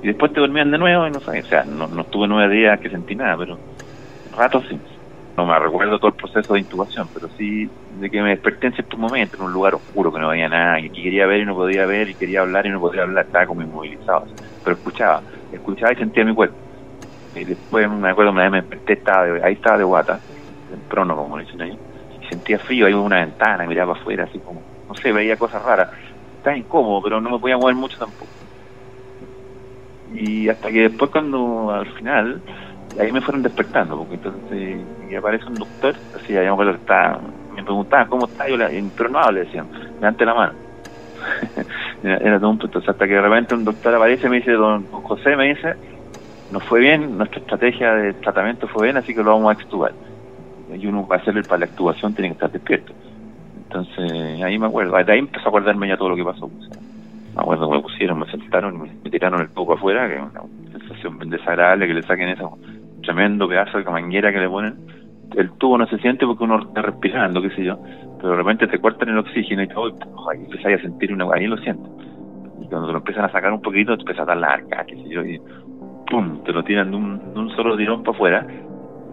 y 0.02 0.08
después 0.08 0.34
te 0.34 0.40
dormían 0.40 0.72
de 0.72 0.78
nuevo 0.78 1.08
y 1.08 1.12
no 1.12 1.22
sabía, 1.22 1.42
o 1.42 1.46
sea, 1.46 1.64
no, 1.66 1.88
no 1.88 2.02
estuve 2.04 2.28
nueve 2.28 2.56
días 2.56 2.80
que 2.80 2.90
sentí 2.90 3.16
nada, 3.16 3.38
pero 3.38 3.60
rato 4.32 4.62
sí. 4.70 4.82
No 5.38 5.46
me 5.46 5.60
recuerdo 5.60 6.00
todo 6.00 6.10
el 6.10 6.16
proceso 6.16 6.54
de 6.54 6.62
intubación, 6.62 7.10
pero 7.14 7.30
sí 7.30 7.72
de 7.86 8.10
que 8.10 8.22
me 8.22 8.32
desperté 8.32 8.68
en 8.68 8.74
cierto 8.74 8.98
momento 8.98 9.38
en 9.38 9.44
un 9.46 9.54
lugar 9.54 9.76
oscuro 9.76 10.12
que 10.12 10.20
no 10.20 10.32
había 10.32 10.50
nada, 10.50 10.82
que 10.82 10.92
quería 10.92 11.28
ver 11.28 11.42
y 11.42 11.46
no 11.46 11.56
podía 11.56 11.86
ver, 11.86 12.10
y 12.10 12.16
quería 12.16 12.42
hablar 12.42 12.66
y 12.66 12.72
no 12.72 12.80
podía 12.80 13.04
hablar, 13.04 13.26
estaba 13.26 13.46
como 13.46 13.62
inmovilizado. 13.62 14.26
Pero 14.64 14.78
escuchaba, 14.78 15.24
escuchaba 15.52 15.94
y 15.94 15.98
sentía 15.98 16.26
mi 16.26 16.34
cuerpo. 16.34 16.58
Y 17.36 17.46
después 17.46 17.90
me 17.90 18.10
acuerdo, 18.10 18.34
me 18.34 18.50
desperté, 18.50 18.94
estaba 18.94 19.24
ahí 19.44 19.54
estaba 19.54 19.78
de 19.78 19.84
guata, 19.84 20.24
temprano 20.68 21.16
como 21.16 21.38
dicen 21.38 21.62
ahí, 21.62 21.80
y 22.20 22.26
sentía 22.28 22.60
frío, 22.60 22.88
ahí 22.88 22.94
una 22.94 23.18
ventana, 23.26 23.68
miraba 23.68 23.94
afuera, 23.94 24.26
así 24.26 24.42
como, 24.42 24.66
no 24.90 24.96
sé, 24.96 25.12
veía 25.12 25.38
cosas 25.38 25.62
raras. 25.64 25.90
Estaba 26.38 26.58
incómodo, 26.58 27.02
pero 27.04 27.22
no 27.22 27.30
me 27.30 27.40
podía 27.40 27.58
mover 27.58 27.76
mucho 27.76 27.98
tampoco 28.00 28.47
y 30.14 30.50
hasta 30.50 30.70
que 30.70 30.82
después 30.90 31.12
cuando 31.12 31.72
al 31.72 31.86
final 31.94 32.42
ahí 33.00 33.12
me 33.12 33.22
fueron 33.22 33.44
despertando 33.44 33.98
porque 33.98 34.16
entonces 34.16 34.80
y 35.10 35.16
aparece 35.16 35.46
un 35.48 35.60
doctor 35.60 35.96
así 36.14 36.34
ya 36.34 36.56
me 36.56 36.72
está 36.72 37.20
me 37.56 37.64
preguntaban 37.64 38.08
cómo 38.08 38.26
está 38.28 38.48
yo 38.48 38.58
pero 38.96 39.10
no 39.10 39.32
le 39.32 39.42
decían 39.42 39.68
levante 40.00 40.26
la 40.26 40.34
mano 40.34 40.54
era, 42.04 42.40
todo 42.40 42.50
un 42.52 42.60
punto 42.60 42.80
hasta 42.80 43.08
que 43.08 43.14
de 43.14 43.22
repente 43.22 43.54
un 43.54 43.66
doctor 43.66 43.96
aparece 43.96 44.30
me 44.30 44.38
dice 44.38 44.52
don 44.52 44.86
José 44.88 45.36
me 45.36 45.50
dice 45.50 45.76
nos 46.52 46.64
fue 46.66 46.80
bien 46.80 47.18
nuestra 47.18 47.40
estrategia 47.40 47.94
de 47.94 48.14
tratamiento 48.16 48.68
fue 48.68 48.86
bien 48.88 48.98
así 48.98 49.14
que 49.14 49.24
lo 49.24 49.32
vamos 49.32 49.50
a 49.50 49.54
extubar 49.54 49.94
y 50.76 50.86
uno 50.86 51.08
para 51.08 51.22
hacerle 51.22 51.44
para 51.44 51.60
la 51.60 51.66
extubación 51.66 52.14
tiene 52.14 52.30
que 52.30 52.34
estar 52.34 52.52
despierto. 52.52 52.94
Entonces 53.56 54.44
ahí 54.44 54.58
me 54.58 54.68
acuerdo 54.68 54.96
ahí 54.96 55.20
empezó 55.20 55.46
a 55.46 55.50
acordarme 55.50 55.88
ya 55.88 55.98
todo 55.98 56.10
lo 56.10 56.16
que 56.16 56.24
pasó 56.24 56.50
me 57.38 57.44
acuerdo 57.44 57.70
que 57.70 57.76
me 57.76 57.84
pusieron, 57.84 58.20
me 58.20 58.26
sentaron 58.32 58.76
y 58.76 58.80
me, 59.04 59.10
tiraron 59.12 59.42
el 59.42 59.50
poco 59.50 59.74
afuera, 59.74 60.10
que 60.10 60.20
una 60.20 60.42
sensación 60.72 61.20
desagradable 61.30 61.88
que 61.88 61.94
le 61.94 62.02
saquen 62.02 62.30
ese 62.30 62.44
tremendo 63.04 63.48
pedazo 63.48 63.78
de 63.78 63.84
manguera 63.86 64.34
que 64.34 64.40
le 64.40 64.50
ponen. 64.50 64.76
El 65.36 65.52
tubo 65.52 65.78
no 65.78 65.86
se 65.86 66.00
siente 66.00 66.26
porque 66.26 66.46
uno 66.46 66.60
está 66.60 66.82
respirando, 66.82 67.42
qué 67.42 67.52
sé 67.52 67.64
yo, 67.64 67.78
pero 68.18 68.32
de 68.32 68.38
repente 68.38 68.66
te 68.68 68.80
cortan 68.80 69.10
el 69.10 69.20
oxígeno 69.20 69.62
y 69.62 69.68
todo, 69.68 69.90
y 69.90 70.44
empiezas 70.46 70.80
a 70.80 70.82
sentir 70.82 71.14
una 71.14 71.26
ahí 71.32 71.46
lo 71.46 71.58
siento. 71.58 71.88
Y 72.60 72.68
cuando 72.68 72.88
te 72.88 72.94
lo 72.94 73.00
empiezan 73.00 73.26
a 73.26 73.32
sacar 73.32 73.54
un 73.54 73.62
poquito, 73.62 73.96
te 73.96 74.02
empieza 74.02 74.24
a 74.24 74.26
dar 74.26 74.38
la 74.38 74.48
arca, 74.48 74.84
qué 74.86 74.96
sé 74.96 75.10
yo, 75.10 75.24
y 75.24 75.40
pum, 76.10 76.44
te 76.44 76.52
lo 76.52 76.64
tiran 76.64 76.90
de 76.90 76.98
un, 76.98 77.34
de 77.34 77.40
un 77.40 77.50
solo 77.52 77.78
tirón 77.78 78.02
para 78.02 78.16
afuera. 78.16 78.48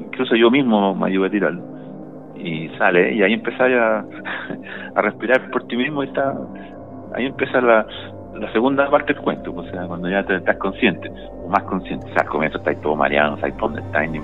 Incluso 0.01 0.35
yo 0.35 0.51
mismo 0.51 0.95
me 0.95 1.09
ayudé 1.09 1.27
a 1.27 1.31
tirarlo. 1.31 1.63
Y 2.37 2.69
sale, 2.79 3.13
y 3.13 3.23
ahí 3.23 3.35
empiezas 3.35 3.71
a, 3.71 4.05
a 4.95 5.03
respirar 5.03 5.51
por 5.51 5.67
ti 5.67 5.77
mismo 5.77 6.03
y 6.03 6.07
está, 6.07 6.35
ahí 7.15 7.27
empieza 7.27 7.61
la, 7.61 7.87
la 8.35 8.53
segunda 8.53 8.91
parte 8.91 9.15
del 9.15 9.23
cuento, 9.23 9.55
o 9.55 9.65
sea, 9.71 9.87
cuando 9.87 10.09
ya 10.09 10.25
te 10.25 10.37
estás 10.37 10.57
consciente, 10.59 11.11
o 11.43 11.49
más 11.49 11.63
consciente, 11.65 12.07
o 12.07 12.09
sea, 12.09 12.23
al 12.23 12.29
comienzo 12.29 12.59
estáis 12.59 12.81
todo 12.81 12.97
mareado, 12.97 13.33
no 13.33 13.41
sabes 13.41 13.57
dónde 13.57 13.81
estáis 13.81 14.11
ni 14.11 14.21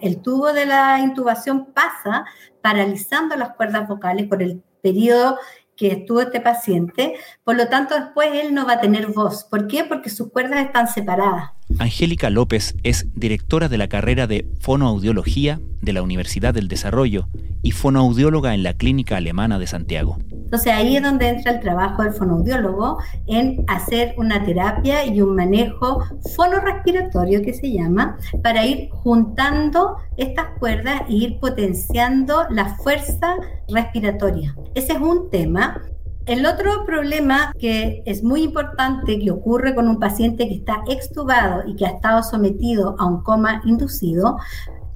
El 0.00 0.20
tubo 0.20 0.52
de 0.52 0.66
la 0.66 0.98
intubación 1.00 1.72
pasa 1.72 2.26
paralizando 2.60 3.36
las 3.36 3.54
cuerdas 3.54 3.88
vocales 3.88 4.26
por 4.26 4.42
el 4.42 4.62
periodo 4.82 5.38
que 5.76 5.88
estuvo 5.88 6.20
este 6.20 6.40
paciente, 6.40 7.14
por 7.42 7.56
lo 7.56 7.68
tanto 7.68 7.94
después 7.94 8.28
él 8.32 8.54
no 8.54 8.66
va 8.66 8.74
a 8.74 8.80
tener 8.80 9.08
voz. 9.08 9.44
¿Por 9.44 9.66
qué? 9.66 9.84
Porque 9.84 10.10
sus 10.10 10.30
cuerdas 10.30 10.60
están 10.60 10.88
separadas. 10.88 11.52
Angélica 11.78 12.30
López 12.30 12.76
es 12.82 13.06
directora 13.14 13.68
de 13.68 13.78
la 13.78 13.88
carrera 13.88 14.26
de 14.26 14.46
fonoaudiología 14.60 15.60
de 15.80 15.92
la 15.92 16.02
Universidad 16.02 16.54
del 16.54 16.68
Desarrollo 16.68 17.28
y 17.62 17.72
fonoaudióloga 17.72 18.54
en 18.54 18.62
la 18.62 18.74
Clínica 18.74 19.16
Alemana 19.16 19.58
de 19.58 19.66
Santiago. 19.66 20.18
Entonces 20.30 20.72
ahí 20.72 20.96
es 20.96 21.02
donde 21.02 21.28
entra 21.28 21.52
el 21.52 21.60
trabajo 21.60 22.02
del 22.02 22.12
fonoaudiólogo 22.12 22.98
en 23.26 23.64
hacer 23.66 24.14
una 24.16 24.44
terapia 24.44 25.04
y 25.04 25.20
un 25.20 25.34
manejo 25.34 26.04
fonorrespiratorio 26.36 27.42
que 27.42 27.54
se 27.54 27.72
llama 27.72 28.18
para 28.42 28.64
ir 28.64 28.88
juntando 28.90 29.96
estas 30.16 30.46
cuerdas 30.60 31.02
e 31.08 31.14
ir 31.14 31.40
potenciando 31.40 32.44
la 32.50 32.76
fuerza 32.76 33.34
respiratoria. 33.68 34.54
Ese 34.74 34.92
es 34.92 35.00
un 35.00 35.28
tema. 35.30 35.82
El 36.26 36.46
otro 36.46 36.86
problema 36.86 37.52
que 37.58 38.02
es 38.06 38.22
muy 38.22 38.42
importante 38.42 39.18
que 39.18 39.30
ocurre 39.30 39.74
con 39.74 39.88
un 39.88 39.98
paciente 39.98 40.48
que 40.48 40.54
está 40.54 40.82
extubado 40.88 41.64
y 41.66 41.76
que 41.76 41.84
ha 41.84 41.90
estado 41.90 42.22
sometido 42.22 42.96
a 42.98 43.04
un 43.04 43.22
coma 43.22 43.60
inducido 43.66 44.38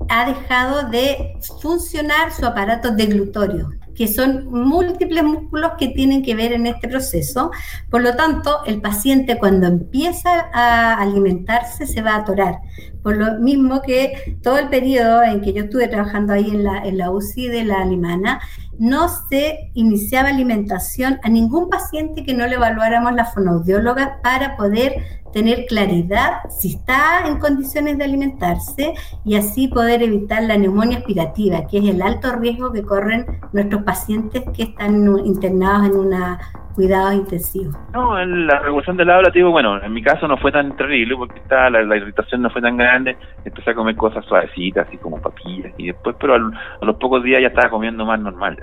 ha 0.09 0.27
dejado 0.27 0.89
de 0.89 1.37
funcionar 1.61 2.33
su 2.33 2.47
aparato 2.47 2.93
deglutorio, 2.93 3.69
que 3.95 4.09
son 4.09 4.47
múltiples 4.51 5.23
músculos 5.23 5.73
que 5.79 5.89
tienen 5.89 6.23
que 6.23 6.35
ver 6.35 6.53
en 6.53 6.67
este 6.67 6.89
proceso. 6.89 7.51
Por 7.91 8.03
lo 8.03 8.15
tanto, 8.17 8.65
el 8.65 8.81
paciente 8.81 9.39
cuando 9.39 9.67
empieza 9.67 10.49
a 10.55 10.95
alimentarse 10.95 11.87
se 11.87 12.01
va 12.01 12.13
a 12.13 12.19
atorar. 12.19 12.61
Por 13.03 13.17
lo 13.17 13.39
mismo 13.39 13.83
que 13.83 14.39
todo 14.43 14.59
el 14.59 14.69
periodo 14.69 15.23
en 15.25 15.43
que 15.43 15.53
yo 15.53 15.65
estuve 15.65 15.89
trabajando 15.89 16.33
ahí 16.33 16.49
en 16.49 16.65
la, 16.65 16.79
en 16.85 17.07
UCI 17.07 17.49
de 17.49 17.65
la 17.65 17.83
alemana, 17.83 18.41
no 18.79 19.09
se 19.09 19.71
iniciaba 19.75 20.29
alimentación 20.29 21.19
a 21.23 21.29
ningún 21.29 21.69
paciente 21.69 22.25
que 22.25 22.35
no 22.35 22.47
le 22.47 22.55
evaluáramos 22.55 23.13
la 23.15 23.25
fonoaudióloga 23.25 24.21
para 24.23 24.57
poder 24.57 24.95
tener 25.33 25.67
claridad 25.67 26.39
si 26.49 26.75
está 26.75 27.27
en 27.27 27.39
condiciones 27.39 27.99
de 27.99 28.05
alimentarse 28.05 28.95
y 29.25 29.37
así 29.37 29.69
poder 29.69 30.03
evitar 30.03 30.43
la 30.43 30.57
neumonía 30.57 30.99
aspirativa, 30.99 31.67
que 31.67 31.79
es 31.79 31.89
el 31.89 32.03
alto 32.03 32.35
riesgo 32.37 32.73
que 32.73 32.83
corren 32.83 33.27
nuestros 33.53 33.83
pacientes 33.83 34.43
que 34.57 34.63
están 34.63 35.07
internados 35.25 35.87
en 35.87 35.97
una 35.97 36.39
cuidados 36.79 37.13
intensivos. 37.13 37.77
No, 37.93 38.25
la 38.25 38.61
regulación 38.61 38.97
del 38.97 39.11
habla, 39.11 39.33
bueno, 39.51 39.83
en 39.83 39.93
mi 39.93 40.01
caso 40.01 40.29
no 40.29 40.37
fue 40.37 40.53
tan 40.53 40.77
terrible 40.77 41.17
porque 41.17 41.41
está, 41.41 41.69
la, 41.71 41.97
irritación 41.97 42.41
no 42.41 42.51
fue 42.51 42.63
tan 42.63 42.77
grande, 42.77 43.17
empecé 43.45 43.73
a 43.73 43.75
comer 43.75 43.97
cosas 43.97 44.25
suavecitas, 44.27 44.87
así 44.87 44.97
como 44.99 45.21
papillas, 45.21 45.73
y 45.77 45.89
después, 45.89 46.15
pero 46.21 46.37
a 46.37 46.85
los 46.85 46.97
pocos 46.99 47.25
días 47.25 47.43
ya 47.43 47.49
estaba 47.49 47.69
comiendo 47.69 48.07
más 48.07 48.21
normal. 48.21 48.63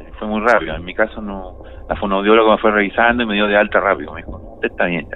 Eh, 0.00 0.10
fue 0.18 0.28
muy 0.28 0.40
rápido, 0.40 0.74
en 0.74 0.84
mi 0.84 0.94
caso 0.94 1.20
no, 1.20 1.62
la 1.88 1.96
fonoaudióloga 1.96 2.52
me 2.52 2.58
fue 2.58 2.70
revisando 2.70 3.22
y 3.22 3.26
me 3.26 3.34
dio 3.34 3.46
de 3.46 3.56
alta 3.56 3.80
rápido, 3.80 4.12
me 4.12 4.22
dijo, 4.22 4.58
está 4.62 4.86
bien, 4.86 5.08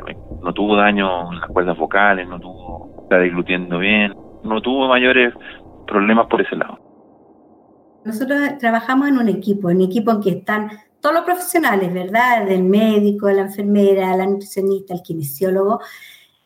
no 0.42 0.52
tuvo 0.52 0.76
daño 0.76 1.32
en 1.32 1.40
las 1.40 1.48
cuerdas 1.50 1.76
vocales, 1.76 2.26
no 2.28 2.40
tuvo, 2.40 3.02
está 3.02 3.18
deglutiendo 3.18 3.78
bien, 3.78 4.14
no 4.42 4.60
tuvo 4.60 4.88
mayores 4.88 5.34
problemas 5.86 6.26
por 6.26 6.40
ese 6.40 6.56
lado. 6.56 6.78
Nosotros 8.04 8.38
trabajamos 8.58 9.08
en 9.08 9.18
un 9.18 9.28
equipo, 9.28 9.70
en 9.70 9.76
un 9.76 9.82
equipo 9.84 10.10
en 10.10 10.20
que 10.20 10.30
están 10.30 10.70
todos 11.00 11.14
los 11.14 11.24
profesionales, 11.24 11.92
¿verdad? 11.92 12.46
Del 12.46 12.62
médico, 12.62 13.30
la 13.30 13.42
enfermera, 13.42 14.16
la 14.16 14.26
nutricionista, 14.26 14.94
el 14.94 15.02
kinesiólogo, 15.02 15.80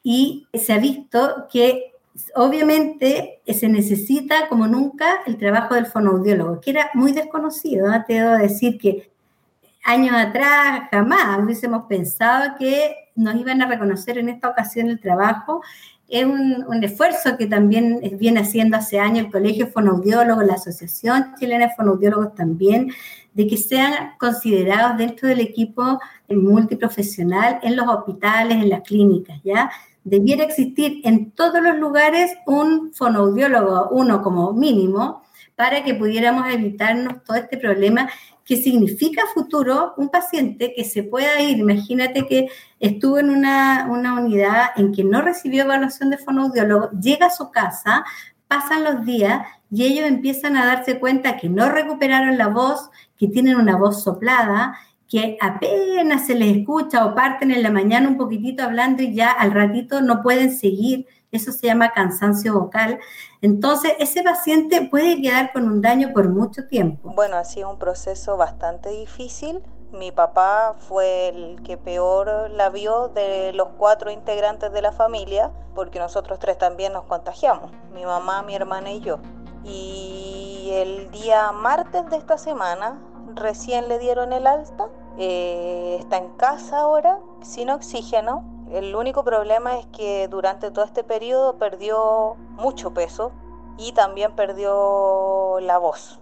y 0.03 0.47
se 0.53 0.73
ha 0.73 0.79
visto 0.79 1.47
que 1.51 1.93
obviamente 2.35 3.41
se 3.47 3.69
necesita 3.69 4.49
como 4.49 4.67
nunca 4.67 5.07
el 5.27 5.37
trabajo 5.37 5.75
del 5.75 5.87
fonoaudiólogo, 5.87 6.61
que 6.61 6.71
era 6.71 6.91
muy 6.95 7.13
desconocido. 7.13 7.89
¿no? 7.89 8.05
Te 8.05 8.15
debo 8.15 8.37
decir 8.37 8.79
que 8.79 9.11
años 9.85 10.15
atrás 10.17 10.89
jamás 10.91 11.39
hubiésemos 11.43 11.85
pensado 11.89 12.55
que 12.59 12.95
nos 13.15 13.37
iban 13.37 13.63
a 13.63 13.67
reconocer 13.67 14.19
en 14.19 14.29
esta 14.29 14.49
ocasión 14.49 14.89
el 14.89 15.01
trabajo. 15.01 15.63
Es 16.09 16.25
un, 16.25 16.65
un 16.69 16.85
esfuerzo 16.85 17.37
que 17.37 17.47
también 17.47 18.01
viene 18.19 18.41
haciendo 18.41 18.77
hace 18.77 19.01
años 19.01 19.27
el 19.27 19.33
Colegio 19.33 19.69
Fonoaudiólogo, 19.69 20.43
la 20.43 20.55
Asociación 20.55 21.35
Chilena 21.39 21.67
de 21.67 21.75
Fonoaudiólogos 21.75 22.35
también, 22.35 22.93
de 23.35 23.47
que 23.47 23.57
sean 23.57 24.17
considerados 24.19 24.97
dentro 24.99 25.29
del 25.29 25.41
equipo 25.41 26.01
multiprofesional 26.29 27.59
en 27.63 27.77
los 27.77 27.87
hospitales, 27.89 28.57
en 28.63 28.71
las 28.71 28.83
clínicas, 28.83 29.41
¿ya? 29.43 29.71
Debiera 30.07 30.45
existir 30.45 31.01
en 31.03 31.33
todos 31.33 31.61
los 31.61 31.77
lugares 31.79 32.31
un 32.47 32.95
fonoaudiólogo, 32.95 33.89
uno 33.91 34.23
como 34.23 34.53
mínimo, 34.53 35.25
para 35.57 35.83
que 35.83 35.95
pudiéramos 35.95 36.47
evitarnos 36.49 37.25
todo 37.25 37.37
este 37.37 37.59
problema 37.59 38.09
que 38.45 38.57
significa 38.57 39.25
futuro 39.35 39.95
un 39.97 40.09
paciente 40.09 40.73
que 40.77 40.85
se 40.85 41.03
pueda 41.03 41.41
ir. 41.41 41.59
Imagínate 41.59 42.25
que 42.29 42.47
estuvo 42.79 43.19
en 43.19 43.31
una, 43.31 43.89
una 43.91 44.15
unidad 44.15 44.67
en 44.77 44.93
que 44.93 45.03
no 45.03 45.23
recibió 45.23 45.65
evaluación 45.65 46.11
de 46.11 46.19
fonoaudiólogo, 46.19 46.91
llega 47.01 47.27
a 47.27 47.31
su 47.31 47.51
casa, 47.51 48.05
pasan 48.47 48.85
los 48.85 49.05
días 49.05 49.45
y 49.73 49.87
ellos 49.87 50.07
empiezan 50.07 50.57
a 50.57 50.67
darse 50.67 51.01
cuenta 51.01 51.37
que 51.37 51.49
no 51.49 51.69
recuperaron 51.69 52.39
la 52.39 52.47
voz, 52.47 52.91
que 53.19 53.27
tienen 53.27 53.57
una 53.57 53.77
voz 53.77 54.05
soplada, 54.05 54.79
que 55.09 55.39
apenas 55.41 56.27
se 56.27 56.35
les 56.35 56.57
escucha 56.57 57.05
o 57.07 57.15
parten 57.15 57.51
en 57.51 57.63
la 57.63 57.71
mañana 57.71 58.09
un 58.09 58.17
poquitito 58.17 58.63
hablando 58.63 59.03
y 59.03 59.15
ya 59.15 59.31
al 59.31 59.53
ratito 59.53 60.01
no 60.01 60.23
pueden 60.23 60.55
seguir. 60.55 61.07
Eso 61.33 61.53
se 61.53 61.67
llama 61.67 61.91
cansancio 61.91 62.55
vocal. 62.55 62.99
Entonces, 63.43 63.93
ese 63.99 64.23
paciente 64.23 64.89
puede 64.91 65.21
quedar 65.21 65.53
con 65.53 65.65
un 65.65 65.83
daño 65.83 66.13
por 66.15 66.29
mucho 66.29 66.67
tiempo. 66.67 67.13
Bueno, 67.15 67.37
ha 67.37 67.45
sido 67.45 67.71
un 67.71 67.79
proceso 67.79 68.37
bastante 68.37 68.91
difícil. 68.91 69.63
Mi 69.93 70.13
papá 70.13 70.77
fue 70.79 71.29
el 71.29 71.63
que 71.63 71.77
peor 71.77 72.51
la 72.51 72.71
vio 72.71 73.09
de 73.09 73.53
los 73.53 73.69
cuatro 73.77 74.11
integrantes 74.11 74.73
de 74.73 74.83
la 74.83 74.93
familia, 74.93 75.53
porque 75.75 75.99
nosotros 75.99 76.39
tres 76.39 76.59
también 76.59 76.93
nos 76.93 77.05
contagiamos, 77.05 77.71
mi 77.93 78.05
mamá, 78.05 78.43
mi 78.43 78.55
hermana 78.55 78.91
y 78.91 79.01
yo. 79.01 79.19
Y 79.65 80.71
el 80.73 81.11
día 81.11 81.53
martes 81.53 82.09
de 82.11 82.17
esta 82.17 82.37
semana 82.39 83.01
recién 83.37 83.89
le 83.89 83.99
dieron 83.99 84.33
el 84.33 84.47
alta, 84.47 84.89
eh, 85.19 85.97
está 86.01 86.17
en 86.17 86.29
casa 86.37 86.81
ahora, 86.81 87.21
sin 87.43 87.71
oxígeno. 87.71 88.45
El 88.71 88.97
único 88.97 89.23
problema 89.23 89.79
es 89.79 89.87
que 89.87 90.27
durante 90.29 90.71
todo 90.71 90.85
este 90.85 91.05
periodo 91.05 91.57
perdió 91.57 92.35
mucho 92.57 92.93
peso 92.93 93.31
y 93.79 93.93
también 93.93 94.35
perdió 94.35 95.59
la 95.61 95.79
voz. 95.79 96.19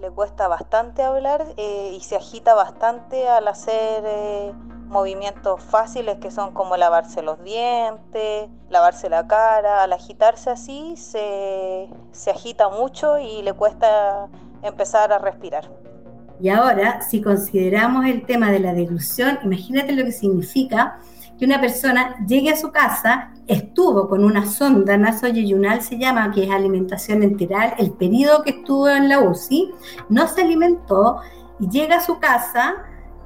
Le 0.00 0.10
cuesta 0.10 0.48
bastante 0.48 1.02
hablar 1.02 1.46
eh, 1.56 1.92
y 1.94 2.00
se 2.00 2.16
agita 2.16 2.54
bastante 2.54 3.28
al 3.28 3.46
hacer... 3.48 4.02
Eh, 4.06 4.52
movimientos 4.88 5.62
fáciles 5.62 6.18
que 6.18 6.30
son 6.30 6.52
como 6.52 6.76
lavarse 6.76 7.22
los 7.22 7.42
dientes, 7.44 8.48
lavarse 8.70 9.08
la 9.08 9.26
cara, 9.26 9.82
al 9.82 9.92
agitarse 9.92 10.50
así 10.50 10.96
se, 10.96 11.88
se 12.12 12.30
agita 12.30 12.68
mucho 12.70 13.18
y 13.18 13.42
le 13.42 13.52
cuesta 13.52 14.28
empezar 14.62 15.12
a 15.12 15.18
respirar. 15.18 15.68
Y 16.40 16.48
ahora, 16.48 17.00
si 17.02 17.20
consideramos 17.20 18.06
el 18.06 18.24
tema 18.24 18.50
de 18.50 18.60
la 18.60 18.74
deglución, 18.74 19.38
imagínate 19.42 19.92
lo 19.92 20.04
que 20.04 20.12
significa 20.12 20.98
que 21.38 21.44
una 21.44 21.60
persona 21.60 22.16
llegue 22.26 22.50
a 22.50 22.56
su 22.56 22.70
casa, 22.72 23.32
estuvo 23.46 24.08
con 24.08 24.24
una 24.24 24.46
sonda 24.46 24.96
nasoyeyunal, 24.96 25.82
se 25.82 25.98
llama, 25.98 26.32
que 26.32 26.44
es 26.44 26.50
alimentación 26.50 27.22
enteral, 27.22 27.74
el 27.78 27.92
periodo 27.92 28.42
que 28.42 28.50
estuvo 28.50 28.88
en 28.88 29.08
la 29.08 29.20
UCI, 29.20 29.70
no 30.08 30.26
se 30.26 30.42
alimentó 30.42 31.18
y 31.60 31.68
llega 31.68 31.96
a 31.96 32.04
su 32.04 32.18
casa, 32.18 32.76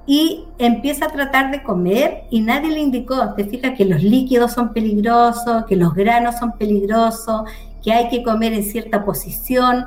y 0.06 0.46
empieza 0.58 1.06
a 1.06 1.08
tratar 1.08 1.50
de 1.50 1.62
comer 1.62 2.24
y 2.30 2.40
nadie 2.40 2.70
le 2.70 2.80
indicó, 2.80 3.34
te 3.34 3.44
fijas 3.44 3.76
que 3.76 3.84
los 3.84 4.02
líquidos 4.02 4.52
son 4.52 4.72
peligrosos, 4.72 5.64
que 5.66 5.76
los 5.76 5.94
granos 5.94 6.38
son 6.38 6.52
peligrosos, 6.58 7.42
que 7.82 7.92
hay 7.92 8.08
que 8.08 8.22
comer 8.22 8.52
en 8.52 8.64
cierta 8.64 9.04
posición. 9.04 9.86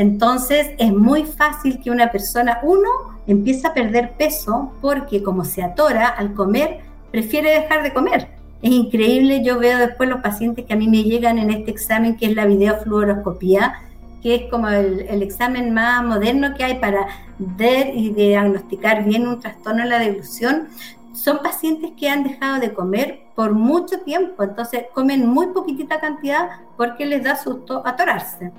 Entonces 0.00 0.70
es 0.78 0.94
muy 0.94 1.24
fácil 1.24 1.78
que 1.78 1.90
una 1.90 2.10
persona, 2.10 2.60
uno, 2.62 2.88
empieza 3.26 3.68
a 3.68 3.74
perder 3.74 4.12
peso 4.12 4.72
porque 4.80 5.22
como 5.22 5.44
se 5.44 5.62
atora 5.62 6.08
al 6.08 6.32
comer, 6.32 6.80
prefiere 7.10 7.50
dejar 7.50 7.82
de 7.82 7.92
comer. 7.92 8.28
Es 8.62 8.70
increíble, 8.70 9.44
yo 9.44 9.58
veo 9.58 9.76
después 9.76 10.08
los 10.08 10.22
pacientes 10.22 10.64
que 10.64 10.72
a 10.72 10.76
mí 10.76 10.88
me 10.88 11.02
llegan 11.02 11.38
en 11.38 11.50
este 11.50 11.70
examen, 11.70 12.16
que 12.16 12.24
es 12.24 12.34
la 12.34 12.46
videofluoroscopía, 12.46 13.74
que 14.22 14.36
es 14.36 14.42
como 14.50 14.70
el, 14.70 15.22
examen 15.22 15.74
más 15.74 16.02
moderno 16.02 16.54
que 16.56 16.64
hay 16.64 16.78
para 16.78 17.06
ver 17.36 17.94
y 17.94 18.08
diagnosticar 18.08 19.04
bien 19.04 19.28
un 19.28 19.38
trastorno 19.38 19.82
en 19.82 19.90
la 19.90 19.98
deglución, 19.98 20.68
son 21.12 21.40
pacientes 21.42 21.90
que 21.98 22.08
han 22.08 22.24
dejado 22.24 22.58
de 22.58 22.72
comer 22.72 23.20
por 23.34 23.52
mucho 23.52 24.00
tiempo, 24.00 24.44
entonces 24.44 24.84
comen 24.94 25.28
muy 25.28 25.48
poquitita 25.48 26.00
cantidad 26.00 26.48
porque 26.78 27.04
les 27.04 27.22
da 27.22 27.36
susto 27.36 27.82
atorarse. 27.84 28.50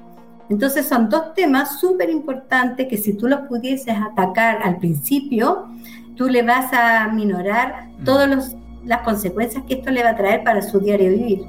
Entonces 0.52 0.86
son 0.86 1.08
dos 1.08 1.34
temas 1.34 1.80
súper 1.80 2.10
importantes 2.10 2.86
que 2.90 2.98
si 2.98 3.14
tú 3.14 3.26
los 3.30 3.40
pudieses 3.48 3.96
atacar 3.98 4.62
al 4.62 4.80
principio, 4.80 5.70
tú 6.18 6.28
le 6.28 6.44
vas 6.44 6.74
a 6.74 7.08
minorar 7.08 7.88
mm. 7.88 8.04
todas 8.04 8.58
las 8.84 9.02
consecuencias 9.04 9.64
que 9.66 9.76
esto 9.76 9.92
le 9.92 10.04
va 10.04 10.10
a 10.10 10.18
traer 10.18 10.44
para 10.44 10.62
su 10.62 10.82
diario 10.82 11.10
vivir. 11.10 11.46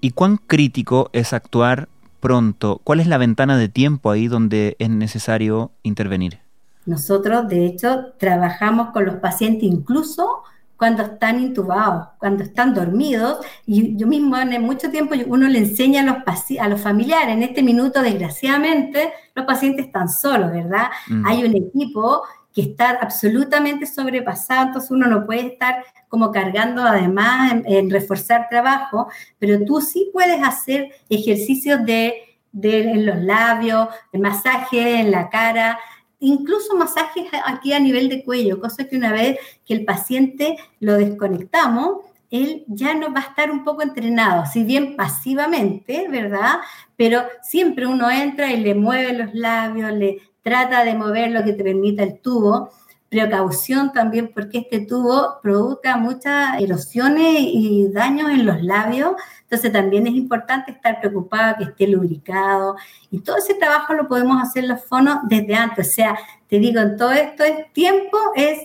¿Y 0.00 0.10
cuán 0.10 0.38
crítico 0.38 1.10
es 1.12 1.32
actuar 1.32 1.88
pronto? 2.18 2.80
¿Cuál 2.82 2.98
es 2.98 3.06
la 3.06 3.18
ventana 3.18 3.56
de 3.56 3.68
tiempo 3.68 4.10
ahí 4.10 4.26
donde 4.26 4.74
es 4.80 4.90
necesario 4.90 5.70
intervenir? 5.84 6.40
Nosotros, 6.86 7.46
de 7.46 7.66
hecho, 7.66 8.14
trabajamos 8.18 8.90
con 8.90 9.06
los 9.06 9.14
pacientes 9.16 9.62
incluso 9.62 10.42
cuando 10.76 11.02
están 11.02 11.40
intubados, 11.40 12.08
cuando 12.18 12.42
están 12.42 12.74
dormidos. 12.74 13.44
Y 13.66 13.96
yo 13.96 14.06
mismo 14.06 14.36
en 14.36 14.62
mucho 14.62 14.90
tiempo 14.90 15.14
uno 15.26 15.48
le 15.48 15.58
enseña 15.58 16.02
a 16.02 16.04
los, 16.04 16.16
a 16.60 16.68
los 16.68 16.80
familiares. 16.80 17.34
En 17.34 17.42
este 17.42 17.62
minuto, 17.62 18.02
desgraciadamente, 18.02 19.12
los 19.34 19.46
pacientes 19.46 19.86
están 19.86 20.08
solos, 20.08 20.52
¿verdad? 20.52 20.88
Mm. 21.08 21.26
Hay 21.26 21.44
un 21.44 21.56
equipo 21.56 22.22
que 22.56 22.62
está 22.62 22.98
absolutamente 23.02 23.84
sobrepasado, 23.84 24.68
entonces 24.68 24.90
uno 24.90 25.06
no 25.06 25.26
puede 25.26 25.46
estar 25.46 25.84
como 26.08 26.32
cargando 26.32 26.82
además 26.82 27.52
en, 27.66 27.90
reforzar 27.90 28.48
trabajo, 28.48 29.08
pero 29.38 29.62
tú 29.66 29.82
sí 29.82 30.08
puedes 30.10 30.42
hacer 30.42 30.90
ejercicios 31.10 31.84
de, 31.84 32.14
de 32.52 32.92
en 32.92 33.04
los 33.04 33.18
labios, 33.18 33.88
de 34.10 34.18
masaje 34.18 35.00
en 35.00 35.10
la 35.10 35.28
cara, 35.28 35.78
incluso 36.20 36.76
masajes 36.76 37.26
aquí 37.44 37.72
a 37.72 37.80
nivel 37.80 38.08
de 38.08 38.24
cuello, 38.24 38.60
cosa 38.60 38.88
que 38.88 38.96
una 38.96 39.12
vez 39.12 39.38
que 39.64 39.74
el 39.74 39.84
paciente 39.84 40.56
lo 40.80 40.94
desconectamos, 40.94 42.04
él 42.30 42.64
ya 42.66 42.94
no 42.94 43.12
va 43.12 43.20
a 43.20 43.24
estar 43.24 43.50
un 43.50 43.64
poco 43.64 43.82
entrenado, 43.82 44.46
si 44.46 44.64
bien 44.64 44.96
pasivamente, 44.96 46.08
¿verdad? 46.08 46.60
Pero 46.96 47.22
siempre 47.42 47.86
uno 47.86 48.10
entra 48.10 48.52
y 48.52 48.60
le 48.60 48.74
mueve 48.74 49.12
los 49.12 49.34
labios, 49.34 49.92
le 49.92 50.18
trata 50.42 50.84
de 50.84 50.94
mover 50.94 51.30
lo 51.30 51.44
que 51.44 51.52
te 51.52 51.64
permita 51.64 52.02
el 52.02 52.18
tubo 52.20 52.70
precaución 53.08 53.92
también 53.92 54.32
porque 54.34 54.58
este 54.58 54.80
tubo 54.80 55.38
provoca 55.42 55.96
muchas 55.96 56.60
erosiones 56.60 57.36
y 57.38 57.88
daños 57.92 58.30
en 58.30 58.44
los 58.44 58.62
labios, 58.62 59.12
entonces 59.42 59.72
también 59.72 60.06
es 60.06 60.14
importante 60.14 60.72
estar 60.72 61.00
preocupado 61.00 61.56
que 61.58 61.64
esté 61.64 61.86
lubricado. 61.86 62.76
Y 63.10 63.20
todo 63.20 63.36
ese 63.36 63.54
trabajo 63.54 63.94
lo 63.94 64.08
podemos 64.08 64.42
hacer 64.42 64.64
los 64.64 64.84
fonos 64.84 65.18
desde 65.28 65.54
antes, 65.54 65.88
o 65.88 65.90
sea, 65.90 66.18
te 66.48 66.58
digo, 66.58 66.80
en 66.80 66.96
todo 66.96 67.12
esto 67.12 67.44
el 67.44 67.66
tiempo 67.72 68.18
es 68.34 68.60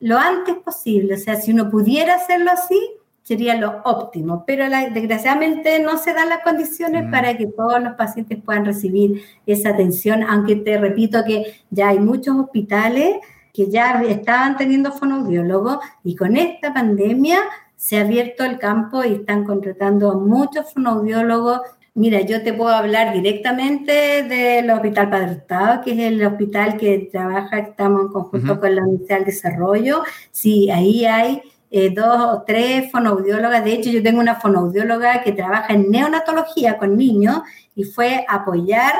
lo 0.00 0.18
antes 0.18 0.56
posible, 0.56 1.14
o 1.14 1.18
sea, 1.18 1.36
si 1.36 1.52
uno 1.52 1.70
pudiera 1.70 2.14
hacerlo 2.14 2.50
así, 2.50 2.80
sería 3.22 3.54
lo 3.54 3.82
óptimo, 3.84 4.44
pero 4.46 4.64
desgraciadamente 4.92 5.78
no 5.78 5.96
se 5.96 6.12
dan 6.12 6.28
las 6.28 6.40
condiciones 6.40 7.06
mm. 7.06 7.10
para 7.10 7.36
que 7.36 7.46
todos 7.46 7.80
los 7.80 7.94
pacientes 7.94 8.38
puedan 8.44 8.64
recibir 8.64 9.22
esa 9.46 9.70
atención, 9.70 10.24
aunque 10.24 10.56
te 10.56 10.76
repito 10.76 11.22
que 11.24 11.62
ya 11.70 11.90
hay 11.90 12.00
muchos 12.00 12.36
hospitales 12.36 13.18
que 13.52 13.70
ya 13.70 14.02
estaban 14.02 14.56
teniendo 14.56 14.92
fonoaudiólogos 14.92 15.78
y 16.04 16.16
con 16.16 16.36
esta 16.36 16.72
pandemia 16.72 17.38
se 17.76 17.98
ha 17.98 18.02
abierto 18.02 18.44
el 18.44 18.58
campo 18.58 19.04
y 19.04 19.14
están 19.14 19.44
contratando 19.44 20.10
a 20.10 20.14
muchos 20.16 20.72
fonoaudiólogos. 20.72 21.60
Mira, 21.94 22.20
yo 22.20 22.42
te 22.42 22.54
puedo 22.54 22.70
hablar 22.70 23.12
directamente 23.12 24.22
del 24.22 24.70
Hospital 24.70 25.10
Padre 25.10 25.32
Hurtado, 25.32 25.82
que 25.82 25.92
es 25.92 25.98
el 25.98 26.24
hospital 26.24 26.76
que 26.76 27.08
trabaja, 27.10 27.58
estamos 27.58 28.02
en 28.02 28.08
conjunto 28.08 28.60
con 28.60 28.74
la 28.74 28.82
Universidad 28.82 29.16
del 29.16 29.26
Desarrollo. 29.26 30.02
Sí, 30.30 30.70
ahí 30.70 31.04
hay 31.04 31.42
eh, 31.70 31.90
dos 31.90 32.20
o 32.20 32.44
tres 32.46 32.90
fonoaudiólogas. 32.92 33.64
De 33.64 33.72
hecho, 33.72 33.90
yo 33.90 34.02
tengo 34.02 34.20
una 34.20 34.36
fonoaudióloga 34.36 35.22
que 35.22 35.32
trabaja 35.32 35.74
en 35.74 35.90
neonatología 35.90 36.78
con 36.78 36.96
niños 36.96 37.42
y 37.74 37.84
fue 37.84 38.24
apoyar 38.28 38.94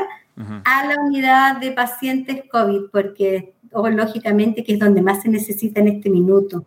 a 0.65 0.87
la 0.87 0.97
unidad 1.03 1.59
de 1.59 1.73
pacientes 1.73 2.45
COVID 2.51 2.91
porque 2.91 3.55
o 3.73 3.89
lógicamente 3.89 4.65
que 4.65 4.75
es 4.75 4.79
donde 4.79 5.03
más 5.03 5.23
se 5.23 5.29
necesita 5.29 5.81
en 5.81 5.89
este 5.89 6.11
minuto. 6.11 6.65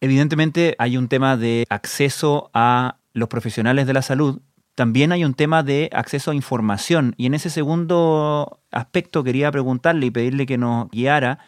Evidentemente 0.00 0.74
hay 0.78 0.96
un 0.96 1.08
tema 1.08 1.36
de 1.36 1.64
acceso 1.68 2.50
a 2.54 2.98
los 3.12 3.28
profesionales 3.28 3.86
de 3.86 3.92
la 3.92 4.02
salud, 4.02 4.40
también 4.74 5.12
hay 5.12 5.24
un 5.24 5.34
tema 5.34 5.62
de 5.62 5.90
acceso 5.92 6.30
a 6.30 6.34
información 6.34 7.14
y 7.18 7.26
en 7.26 7.34
ese 7.34 7.50
segundo 7.50 8.60
aspecto 8.70 9.22
quería 9.22 9.52
preguntarle 9.52 10.06
y 10.06 10.10
pedirle 10.10 10.46
que 10.46 10.56
nos 10.56 10.90
guiara 10.90 11.38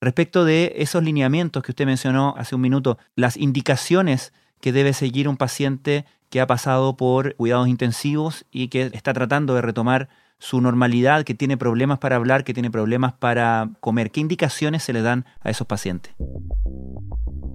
respecto 0.00 0.44
de 0.44 0.72
esos 0.76 1.02
lineamientos 1.02 1.62
que 1.62 1.72
usted 1.72 1.84
mencionó 1.84 2.34
hace 2.38 2.54
un 2.54 2.62
minuto, 2.62 2.98
las 3.16 3.36
indicaciones 3.36 4.32
que 4.60 4.72
debe 4.72 4.92
seguir 4.94 5.28
un 5.28 5.36
paciente 5.36 6.06
que 6.30 6.40
ha 6.40 6.46
pasado 6.46 6.96
por 6.96 7.34
cuidados 7.36 7.68
intensivos 7.68 8.46
y 8.50 8.68
que 8.68 8.90
está 8.92 9.12
tratando 9.12 9.54
de 9.54 9.62
retomar 9.62 10.08
su 10.40 10.60
normalidad, 10.60 11.22
que 11.22 11.34
tiene 11.34 11.56
problemas 11.56 11.98
para 11.98 12.16
hablar, 12.16 12.42
que 12.42 12.52
tiene 12.52 12.70
problemas 12.70 13.12
para 13.12 13.70
comer? 13.78 14.10
¿Qué 14.10 14.20
indicaciones 14.20 14.82
se 14.82 14.92
le 14.92 15.02
dan 15.02 15.26
a 15.42 15.50
esos 15.50 15.66
pacientes? 15.66 16.12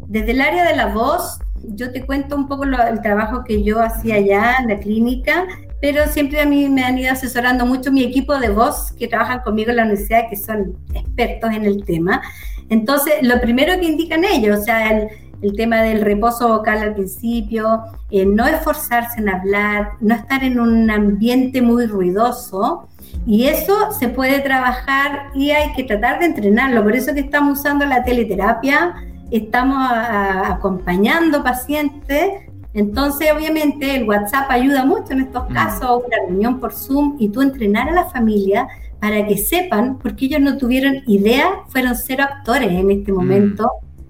Desde 0.08 0.32
el 0.32 0.40
área 0.40 0.64
de 0.64 0.76
la 0.76 0.86
voz, 0.88 1.40
yo 1.64 1.92
te 1.92 2.06
cuento 2.06 2.36
un 2.36 2.48
poco 2.48 2.64
el 2.64 3.02
trabajo 3.02 3.44
que 3.44 3.64
yo 3.64 3.82
hacía 3.82 4.16
allá 4.16 4.56
en 4.60 4.70
la 4.70 4.80
clínica, 4.80 5.46
pero 5.82 6.08
siempre 6.08 6.40
a 6.40 6.46
mí 6.46 6.70
me 6.70 6.84
han 6.84 6.98
ido 6.98 7.12
asesorando 7.12 7.66
mucho 7.66 7.92
mi 7.92 8.04
equipo 8.04 8.38
de 8.40 8.50
voz 8.50 8.92
que 8.94 9.08
trabajan 9.08 9.42
conmigo 9.42 9.72
en 9.72 9.78
la 9.78 9.84
universidad, 9.84 10.30
que 10.30 10.38
son 10.38 10.78
expertos 10.94 11.52
en 11.52 11.66
el 11.66 11.84
tema. 11.84 12.22
Entonces, 12.70 13.16
lo 13.22 13.40
primero 13.42 13.74
que 13.80 13.86
indican 13.86 14.24
ellos, 14.24 14.60
o 14.60 14.64
sea, 14.64 14.90
el, 14.92 15.08
el 15.42 15.56
tema 15.56 15.82
del 15.82 16.02
reposo 16.02 16.48
vocal 16.48 16.80
al 16.80 16.94
principio, 16.94 17.84
eh, 18.12 18.26
no 18.26 18.46
esforzarse 18.46 19.20
en 19.20 19.30
hablar, 19.30 19.92
no 20.00 20.16
estar 20.16 20.44
en 20.44 20.60
un 20.60 20.90
ambiente 20.90 21.62
muy 21.62 21.86
ruidoso. 21.86 22.88
Y 23.26 23.46
eso 23.46 23.92
se 23.92 24.10
puede 24.10 24.40
trabajar 24.40 25.32
y 25.34 25.52
hay 25.52 25.74
que 25.74 25.84
tratar 25.84 26.20
de 26.20 26.26
entrenarlo. 26.26 26.84
Por 26.84 26.96
eso 26.96 27.14
que 27.14 27.22
estamos 27.22 27.60
usando 27.60 27.86
la 27.86 28.04
teleterapia, 28.04 28.96
estamos 29.32 29.78
acompañando 29.92 31.44
pacientes. 31.44 32.32
Entonces, 32.74 33.30
obviamente, 33.36 33.96
el 33.96 34.08
WhatsApp 34.08 34.50
ayuda 34.50 34.86
mucho 34.86 35.14
en 35.14 35.22
estos 35.22 35.50
mm. 35.50 35.54
casos, 35.54 36.04
una 36.06 36.18
reunión 36.28 36.60
por 36.60 36.74
Zoom 36.74 37.16
y 37.20 37.30
tú 37.30 37.42
entrenar 37.42 37.90
a 37.90 37.94
la 37.94 38.06
familia 38.06 38.68
para 39.00 39.26
que 39.26 39.38
sepan, 39.38 39.98
porque 40.00 40.26
ellos 40.26 40.42
no 40.42 40.58
tuvieron 40.58 40.96
idea, 41.08 41.48
fueron 41.68 41.96
cero 41.96 42.24
actores 42.24 42.72
en 42.72 42.92
este 42.92 43.12
mm. 43.12 43.56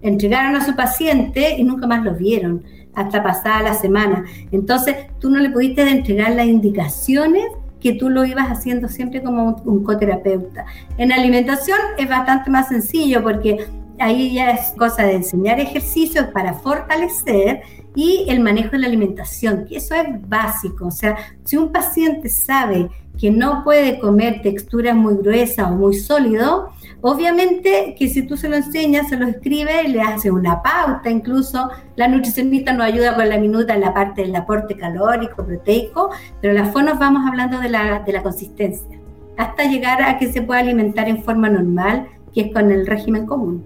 Entregaron 0.07 0.55
a 0.55 0.65
su 0.65 0.75
paciente 0.75 1.55
y 1.57 1.63
nunca 1.63 1.87
más 1.87 2.03
lo 2.03 2.13
vieron 2.13 2.63
hasta 2.93 3.23
pasada 3.23 3.61
la 3.63 3.73
semana. 3.73 4.25
Entonces, 4.51 4.95
tú 5.19 5.29
no 5.29 5.39
le 5.39 5.49
pudiste 5.49 5.81
entregar 5.89 6.31
las 6.31 6.47
indicaciones 6.47 7.43
que 7.79 7.93
tú 7.93 8.09
lo 8.09 8.25
ibas 8.25 8.47
haciendo 8.49 8.87
siempre 8.87 9.21
como 9.21 9.61
un, 9.63 9.83
coterapeuta. 9.83 10.65
En 10.97 11.11
alimentación 11.11 11.77
es 11.97 12.09
bastante 12.09 12.49
más 12.49 12.69
sencillo 12.69 13.21
porque 13.21 13.67
ahí 13.99 14.33
ya 14.33 14.51
es 14.51 14.73
cosa 14.77 15.03
de 15.03 15.13
enseñar 15.13 15.59
ejercicios 15.59 16.25
para 16.33 16.53
fortalecer 16.53 17.61
y 17.95 18.25
el 18.27 18.39
manejo 18.39 18.71
de 18.71 18.79
la 18.79 18.87
alimentación, 18.87 19.65
que 19.65 19.77
eso 19.77 19.95
es 19.95 20.07
básico. 20.27 20.87
O 20.87 20.91
sea, 20.91 21.15
si 21.43 21.57
un 21.57 21.71
paciente 21.71 22.29
sabe 22.29 22.89
que 23.19 23.31
no 23.31 23.63
puede 23.63 23.99
comer 23.99 24.41
texturas 24.41 24.95
muy 24.95 25.15
gruesas 25.17 25.71
o 25.71 25.75
muy 25.75 25.95
sólido, 25.95 26.71
Obviamente 27.01 27.95
que 27.97 28.07
si 28.07 28.23
tú 28.23 28.37
se 28.37 28.49
lo 28.49 28.55
enseñas, 28.55 29.09
se 29.09 29.17
lo 29.17 29.27
escribe, 29.27 29.87
le 29.87 30.01
hace 30.01 30.31
una 30.31 30.61
pauta, 30.61 31.09
incluso 31.09 31.69
la 31.95 32.07
nutricionista 32.07 32.73
nos 32.73 32.87
ayuda 32.87 33.15
con 33.15 33.29
la 33.29 33.37
minuta 33.37 33.75
en 33.75 33.81
la 33.81 33.93
parte 33.93 34.21
del 34.21 34.35
aporte 34.35 34.75
calórico, 34.75 35.45
proteico, 35.45 36.09
pero 36.41 36.53
las 36.53 36.71
fonos 36.71 36.97
vamos 36.97 37.27
hablando 37.27 37.59
de 37.59 37.69
la, 37.69 37.99
de 37.99 38.13
la 38.13 38.23
consistencia, 38.23 38.99
hasta 39.37 39.65
llegar 39.65 40.01
a 40.01 40.17
que 40.17 40.31
se 40.31 40.41
pueda 40.41 40.61
alimentar 40.61 41.07
en 41.07 41.23
forma 41.23 41.49
normal, 41.49 42.07
que 42.33 42.41
es 42.41 42.53
con 42.53 42.71
el 42.71 42.87
régimen 42.87 43.25
común. 43.25 43.63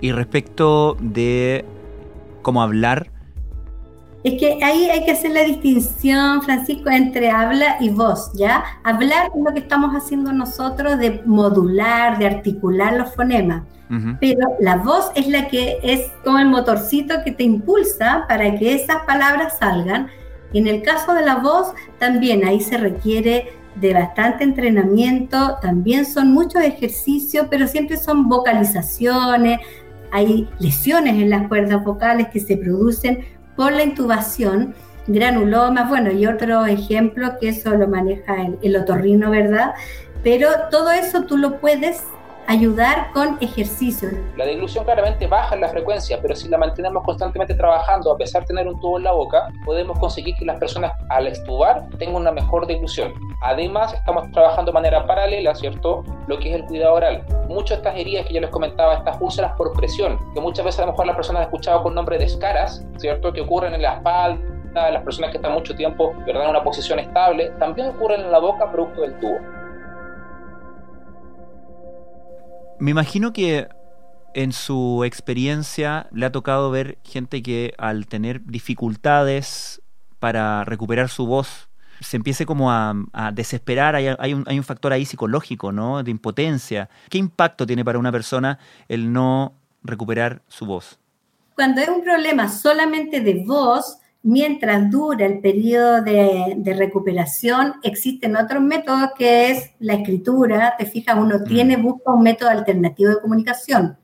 Y 0.00 0.12
respecto 0.12 0.96
de 1.00 1.64
cómo 2.42 2.62
hablar, 2.62 3.10
es 4.24 4.34
que 4.38 4.58
ahí 4.64 4.90
hay 4.90 5.04
que 5.04 5.12
hacer 5.12 5.30
la 5.30 5.44
distinción, 5.44 6.42
Francisco, 6.42 6.90
entre 6.90 7.30
habla 7.30 7.76
y 7.80 7.90
voz, 7.90 8.32
¿ya? 8.34 8.64
Hablar 8.82 9.30
es 9.34 9.42
lo 9.42 9.52
que 9.52 9.60
estamos 9.60 9.94
haciendo 9.94 10.32
nosotros 10.32 10.98
de 10.98 11.22
modular, 11.24 12.18
de 12.18 12.26
articular 12.26 12.94
los 12.94 13.14
fonemas. 13.14 13.62
Pero 14.20 14.54
la 14.60 14.76
voz 14.76 15.10
es 15.14 15.28
la 15.28 15.48
que 15.48 15.78
es 15.82 16.10
como 16.22 16.38
el 16.38 16.48
motorcito 16.48 17.22
que 17.24 17.32
te 17.32 17.44
impulsa 17.44 18.26
para 18.28 18.54
que 18.58 18.74
esas 18.74 18.98
palabras 19.06 19.56
salgan. 19.58 20.08
En 20.52 20.66
el 20.66 20.82
caso 20.82 21.14
de 21.14 21.24
la 21.24 21.36
voz, 21.36 21.72
también 21.98 22.44
ahí 22.44 22.60
se 22.60 22.76
requiere 22.76 23.48
de 23.76 23.94
bastante 23.94 24.44
entrenamiento, 24.44 25.56
también 25.62 26.04
son 26.04 26.32
muchos 26.32 26.62
ejercicios, 26.62 27.46
pero 27.48 27.66
siempre 27.66 27.96
son 27.96 28.28
vocalizaciones, 28.28 29.60
hay 30.10 30.48
lesiones 30.58 31.14
en 31.14 31.30
las 31.30 31.48
cuerdas 31.48 31.82
vocales 31.82 32.28
que 32.28 32.40
se 32.40 32.58
producen 32.58 33.24
por 33.58 33.72
la 33.72 33.82
intubación, 33.82 34.72
granulomas, 35.08 35.88
bueno, 35.88 36.12
y 36.12 36.26
otro 36.26 36.64
ejemplo 36.64 37.38
que 37.40 37.48
eso 37.48 37.70
lo 37.72 37.88
maneja 37.88 38.40
el, 38.40 38.56
el 38.62 38.76
otorrino, 38.76 39.30
¿verdad? 39.30 39.74
Pero 40.22 40.48
todo 40.70 40.92
eso 40.92 41.24
tú 41.24 41.36
lo 41.36 41.58
puedes 41.58 42.04
ayudar 42.48 43.12
con 43.12 43.36
ejercicios. 43.42 44.14
La 44.36 44.46
deglución 44.46 44.82
claramente 44.84 45.26
baja 45.26 45.54
en 45.54 45.60
la 45.60 45.68
frecuencia, 45.68 46.18
pero 46.22 46.34
si 46.34 46.48
la 46.48 46.56
mantenemos 46.56 47.04
constantemente 47.04 47.54
trabajando, 47.54 48.10
a 48.10 48.16
pesar 48.16 48.40
de 48.40 48.46
tener 48.46 48.66
un 48.66 48.80
tubo 48.80 48.96
en 48.96 49.04
la 49.04 49.12
boca, 49.12 49.48
podemos 49.66 49.98
conseguir 49.98 50.34
que 50.36 50.46
las 50.46 50.58
personas 50.58 50.92
al 51.10 51.26
extubar 51.26 51.86
tengan 51.98 52.16
una 52.16 52.32
mejor 52.32 52.66
deglución. 52.66 53.12
Además, 53.42 53.92
estamos 53.92 54.30
trabajando 54.32 54.72
de 54.72 54.74
manera 54.74 55.06
paralela, 55.06 55.54
¿cierto? 55.54 56.02
Lo 56.26 56.38
que 56.38 56.48
es 56.48 56.56
el 56.56 56.64
cuidado 56.64 56.94
oral. 56.94 57.22
Muchas 57.50 57.82
de 57.82 57.88
estas 57.88 57.96
heridas 58.00 58.26
que 58.26 58.34
yo 58.34 58.40
les 58.40 58.50
comentaba, 58.50 58.94
estas 58.94 59.18
úlceras 59.20 59.52
por 59.52 59.74
presión, 59.74 60.18
que 60.32 60.40
muchas 60.40 60.64
veces 60.64 60.80
a 60.80 60.86
lo 60.86 60.92
mejor 60.92 61.06
las 61.06 61.16
personas 61.16 61.40
han 61.40 61.48
escuchado 61.48 61.82
con 61.82 61.94
nombre 61.94 62.16
de 62.16 62.24
escaras, 62.24 62.82
¿cierto? 62.96 63.30
Que 63.30 63.42
ocurren 63.42 63.74
en 63.74 63.82
la 63.82 63.96
espalda, 63.96 64.90
las 64.90 65.02
personas 65.02 65.32
que 65.32 65.36
están 65.36 65.52
mucho 65.52 65.74
tiempo 65.74 66.14
¿verdad? 66.24 66.44
en 66.44 66.50
una 66.50 66.62
posición 66.62 66.98
estable, 66.98 67.50
también 67.58 67.88
ocurren 67.88 68.22
en 68.22 68.30
la 68.30 68.38
boca 68.38 68.70
producto 68.70 69.02
del 69.02 69.18
tubo. 69.18 69.36
Me 72.80 72.92
imagino 72.92 73.32
que 73.32 73.68
en 74.34 74.52
su 74.52 75.02
experiencia 75.04 76.06
le 76.12 76.26
ha 76.26 76.32
tocado 76.32 76.70
ver 76.70 76.98
gente 77.04 77.42
que 77.42 77.74
al 77.78 78.06
tener 78.06 78.44
dificultades 78.44 79.82
para 80.18 80.64
recuperar 80.64 81.08
su 81.08 81.26
voz 81.26 81.68
se 82.00 82.16
empiece 82.16 82.46
como 82.46 82.70
a, 82.70 82.94
desesperar, 83.32 83.96
hay, 83.96 84.32
un, 84.32 84.44
hay 84.46 84.58
un 84.58 84.64
factor 84.64 84.92
ahí 84.92 85.04
psicológico, 85.04 85.72
¿no? 85.72 86.02
De 86.02 86.10
impotencia. 86.10 86.88
¿Qué 87.10 87.18
impacto 87.18 87.66
tiene 87.66 87.84
para 87.84 87.98
una 87.98 88.12
persona 88.12 88.58
el 88.88 89.12
no 89.12 89.54
recuperar 89.82 90.42
su 90.46 90.66
voz? 90.66 91.00
Cuando 91.56 91.80
es 91.80 91.88
un 91.88 92.04
problema 92.04 92.48
solamente 92.48 93.20
de 93.20 93.42
voz, 93.44 93.98
mientras 94.22 94.90
dura 94.90 95.26
el 95.26 95.40
periodo 95.40 96.02
de, 96.02 96.74
recuperación, 96.76 97.74
existen 97.82 98.36
otros 98.36 98.62
métodos 98.62 99.10
que 99.16 99.50
es 99.50 99.70
la 99.78 99.94
escritura, 99.94 100.74
te 100.78 100.86
fijas, 100.86 101.16
uno 101.18 101.38
mm. 101.38 101.44
tiene, 101.44 101.76
busca 101.76 102.12
un 102.12 102.22
método 102.22 102.50
alternativo 102.50 103.10
de 103.10 103.20
comunicación. 103.20 103.96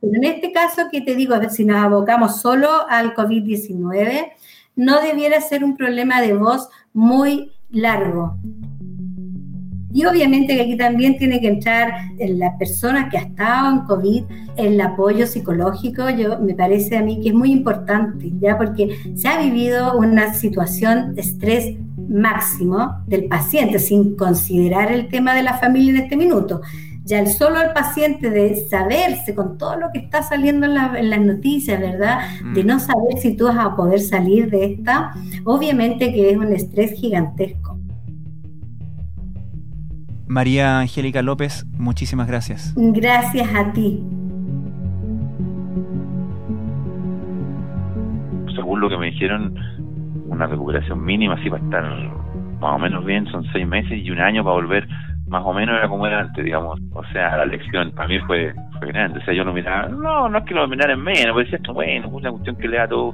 Pero 0.00 0.14
en 0.14 0.24
este 0.24 0.52
caso, 0.52 0.88
que 0.90 1.00
te 1.00 1.14
digo, 1.14 1.34
si 1.48 1.64
nos 1.64 1.82
abocamos 1.82 2.40
solo 2.40 2.68
al 2.88 3.14
COVID-19, 3.14 4.32
no 4.74 5.00
debiera 5.00 5.40
ser 5.40 5.62
un 5.62 5.76
problema 5.76 6.20
de 6.20 6.34
voz 6.34 6.68
muy 6.92 7.52
largo. 7.70 8.36
Y 9.92 10.04
obviamente 10.06 10.56
que 10.56 10.62
aquí 10.62 10.76
también 10.76 11.18
tiene 11.18 11.40
que 11.40 11.48
entrar 11.48 11.92
en 12.18 12.38
la 12.38 12.56
persona 12.56 13.08
que 13.08 13.18
ha 13.18 13.22
estado 13.22 13.70
en 13.70 13.80
COVID, 13.80 14.24
el 14.56 14.80
apoyo 14.80 15.26
psicológico, 15.26 16.08
yo 16.10 16.38
me 16.38 16.54
parece 16.54 16.96
a 16.96 17.02
mí 17.02 17.20
que 17.20 17.28
es 17.28 17.34
muy 17.34 17.52
importante, 17.52 18.30
ya 18.40 18.56
porque 18.56 18.96
se 19.14 19.28
ha 19.28 19.40
vivido 19.40 19.98
una 19.98 20.34
situación 20.34 21.14
de 21.14 21.22
estrés 21.22 21.76
máximo 22.08 23.02
del 23.06 23.26
paciente, 23.26 23.78
sin 23.78 24.16
considerar 24.16 24.90
el 24.92 25.08
tema 25.08 25.34
de 25.34 25.42
la 25.42 25.58
familia 25.58 25.90
en 25.90 26.02
este 26.04 26.16
minuto. 26.16 26.60
Ya 27.04 27.18
el 27.18 27.28
solo 27.28 27.60
el 27.60 27.72
paciente 27.72 28.30
de 28.30 28.54
saberse 28.54 29.34
con 29.34 29.58
todo 29.58 29.76
lo 29.76 29.90
que 29.92 29.98
está 29.98 30.22
saliendo 30.22 30.66
en, 30.66 30.96
en 30.96 31.10
las 31.10 31.20
noticias, 31.20 31.80
¿verdad? 31.80 32.20
De 32.54 32.62
mm. 32.62 32.66
no 32.66 32.78
saber 32.78 33.18
si 33.20 33.34
tú 33.34 33.46
vas 33.46 33.58
a 33.58 33.74
poder 33.74 34.00
salir 34.00 34.48
de 34.50 34.66
esta, 34.66 35.12
obviamente 35.44 36.12
que 36.12 36.30
es 36.30 36.36
un 36.36 36.52
estrés 36.52 36.92
gigantesco. 36.92 37.81
María 40.32 40.78
Angélica 40.80 41.20
López, 41.20 41.66
muchísimas 41.78 42.26
gracias. 42.26 42.74
Gracias 42.74 43.54
a 43.54 43.70
ti. 43.74 44.02
Según 48.54 48.80
lo 48.80 48.88
que 48.88 48.96
me 48.96 49.10
dijeron, 49.10 49.54
una 50.28 50.46
recuperación 50.46 51.04
mínima, 51.04 51.34
así 51.34 51.50
para 51.50 51.62
estar 51.62 51.84
más 52.60 52.76
o 52.76 52.78
menos 52.78 53.04
bien, 53.04 53.26
son 53.26 53.44
seis 53.52 53.66
meses 53.68 53.92
y 54.02 54.10
un 54.10 54.20
año 54.20 54.42
para 54.42 54.54
volver 54.54 54.88
más 55.28 55.42
o 55.44 55.52
menos 55.52 55.76
era 55.76 55.86
como 55.86 56.06
era 56.06 56.20
antes, 56.20 56.42
digamos. 56.42 56.80
O 56.94 57.04
sea, 57.12 57.36
la 57.36 57.44
lección 57.44 57.90
para 57.92 58.08
mí 58.08 58.18
fue, 58.20 58.54
fue 58.78 58.88
grande. 58.88 59.18
O 59.18 59.24
sea, 59.26 59.34
yo 59.34 59.44
no 59.44 59.52
miraba, 59.52 59.88
no, 59.88 60.30
no 60.30 60.38
es 60.38 60.44
que 60.44 60.54
lo 60.54 60.66
mirara 60.66 60.94
en 60.94 61.02
menos, 61.02 61.24
pero 61.24 61.38
decía 61.40 61.58
esto, 61.58 61.74
bueno, 61.74 62.06
es 62.06 62.12
una 62.12 62.30
cuestión 62.30 62.56
que 62.56 62.68
le 62.68 62.78
da 62.78 62.88
todo, 62.88 63.12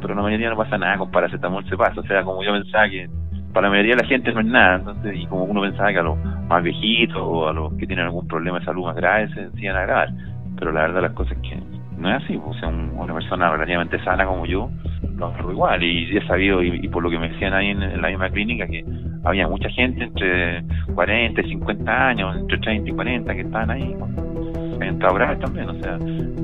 pero 0.00 0.16
la 0.16 0.22
mayoría 0.22 0.50
no 0.50 0.56
pasa 0.56 0.78
nada, 0.78 0.98
con 0.98 1.12
paracetamol 1.12 1.64
se 1.68 1.76
pasa. 1.76 2.00
O 2.00 2.06
sea, 2.06 2.24
como 2.24 2.42
yo 2.42 2.50
pensaba 2.50 2.88
que 2.88 3.08
para 3.56 3.68
la 3.68 3.70
mayoría 3.70 3.96
de 3.96 4.02
la 4.02 4.08
gente 4.08 4.32
no 4.34 4.40
es 4.40 4.46
nada, 4.46 4.76
entonces, 4.76 5.16
y 5.16 5.24
como 5.28 5.44
uno 5.44 5.62
pensaba 5.62 5.90
que 5.90 5.98
a 5.98 6.02
los 6.02 6.18
más 6.46 6.62
viejitos 6.62 7.16
o 7.16 7.48
a 7.48 7.54
los 7.54 7.72
que 7.78 7.86
tienen 7.86 8.04
algún 8.04 8.28
problema 8.28 8.58
de 8.58 8.66
salud 8.66 8.84
más 8.84 8.94
grave 8.96 9.32
se 9.32 9.48
decían 9.48 9.74
agravar, 9.74 10.10
pero 10.58 10.72
la 10.72 10.82
verdad 10.82 11.00
las 11.00 11.12
cosas 11.12 11.38
es 11.38 11.48
que 11.48 11.58
no 11.96 12.10
es 12.10 12.22
así, 12.22 12.36
pues, 12.36 12.54
o 12.54 12.60
sea, 12.60 12.68
una 12.68 13.14
persona 13.14 13.50
relativamente 13.50 13.98
sana 14.04 14.26
como 14.26 14.44
yo, 14.44 14.68
lo 15.16 15.28
agarro 15.28 15.52
igual, 15.52 15.82
y 15.82 16.18
he 16.18 16.26
sabido, 16.26 16.62
y, 16.62 16.86
por 16.88 17.02
lo 17.02 17.08
que 17.08 17.18
me 17.18 17.30
decían 17.30 17.54
ahí 17.54 17.68
en, 17.68 18.02
la 18.02 18.08
misma 18.08 18.28
clínica, 18.28 18.66
que 18.66 18.84
había 19.24 19.48
mucha 19.48 19.70
gente 19.70 20.04
entre 20.04 20.62
40 20.94 21.40
y 21.40 21.48
50 21.48 22.08
años, 22.08 22.36
entre 22.36 22.58
30 22.58 22.90
y 22.90 22.92
40 22.92 23.34
que 23.34 23.40
estaban 23.40 23.70
ahí, 23.70 23.96
han 24.74 24.82
entrado 24.82 25.14
graves 25.14 25.40
también, 25.40 25.70
o 25.70 25.74
sea, 25.82 25.96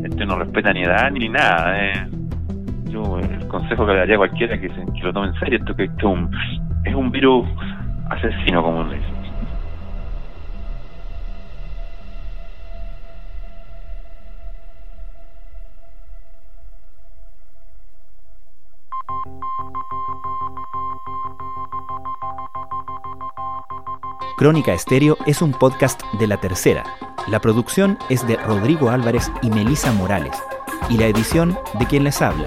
este 0.03 0.25
no 0.25 0.39
respeta 0.39 0.73
ni 0.73 0.85
edad 0.85 1.11
ni 1.11 1.29
nada. 1.29 2.09
El 2.93 3.49
consejo 3.49 3.87
que 3.87 3.93
le 3.93 3.99
daría 3.99 4.15
a 4.17 4.19
cualquiera 4.19 4.61
que, 4.61 4.69
que 4.69 5.03
lo 5.03 5.13
tome 5.13 5.29
en 5.29 5.35
serio, 5.35 5.59
esto 5.59 5.75
que 5.75 5.85
esto 5.85 5.99
es 5.99 6.05
un, 6.05 6.31
es 6.85 6.95
un 6.95 7.11
virus 7.11 7.49
asesino, 8.11 8.63
como 8.63 8.85
le 8.85 8.99
dicen. 8.99 9.23
Crónica 24.43 24.73
Estéreo 24.73 25.17
es 25.27 25.41
un 25.41 25.53
podcast 25.53 26.03
de 26.19 26.27
La 26.27 26.37
Tercera. 26.37 26.83
La 27.29 27.39
producción 27.41 27.97
es 28.09 28.27
de 28.27 28.37
Rodrigo 28.37 28.91
Álvarez 28.91 29.31
y 29.41 29.51
Melisa 29.51 29.93
Morales. 29.93 30.37
Y 30.91 30.99
la 30.99 31.07
edición 31.07 31.57
de 31.79 31.87
quien 31.87 32.03
les 32.03 32.21
habla, 32.21 32.47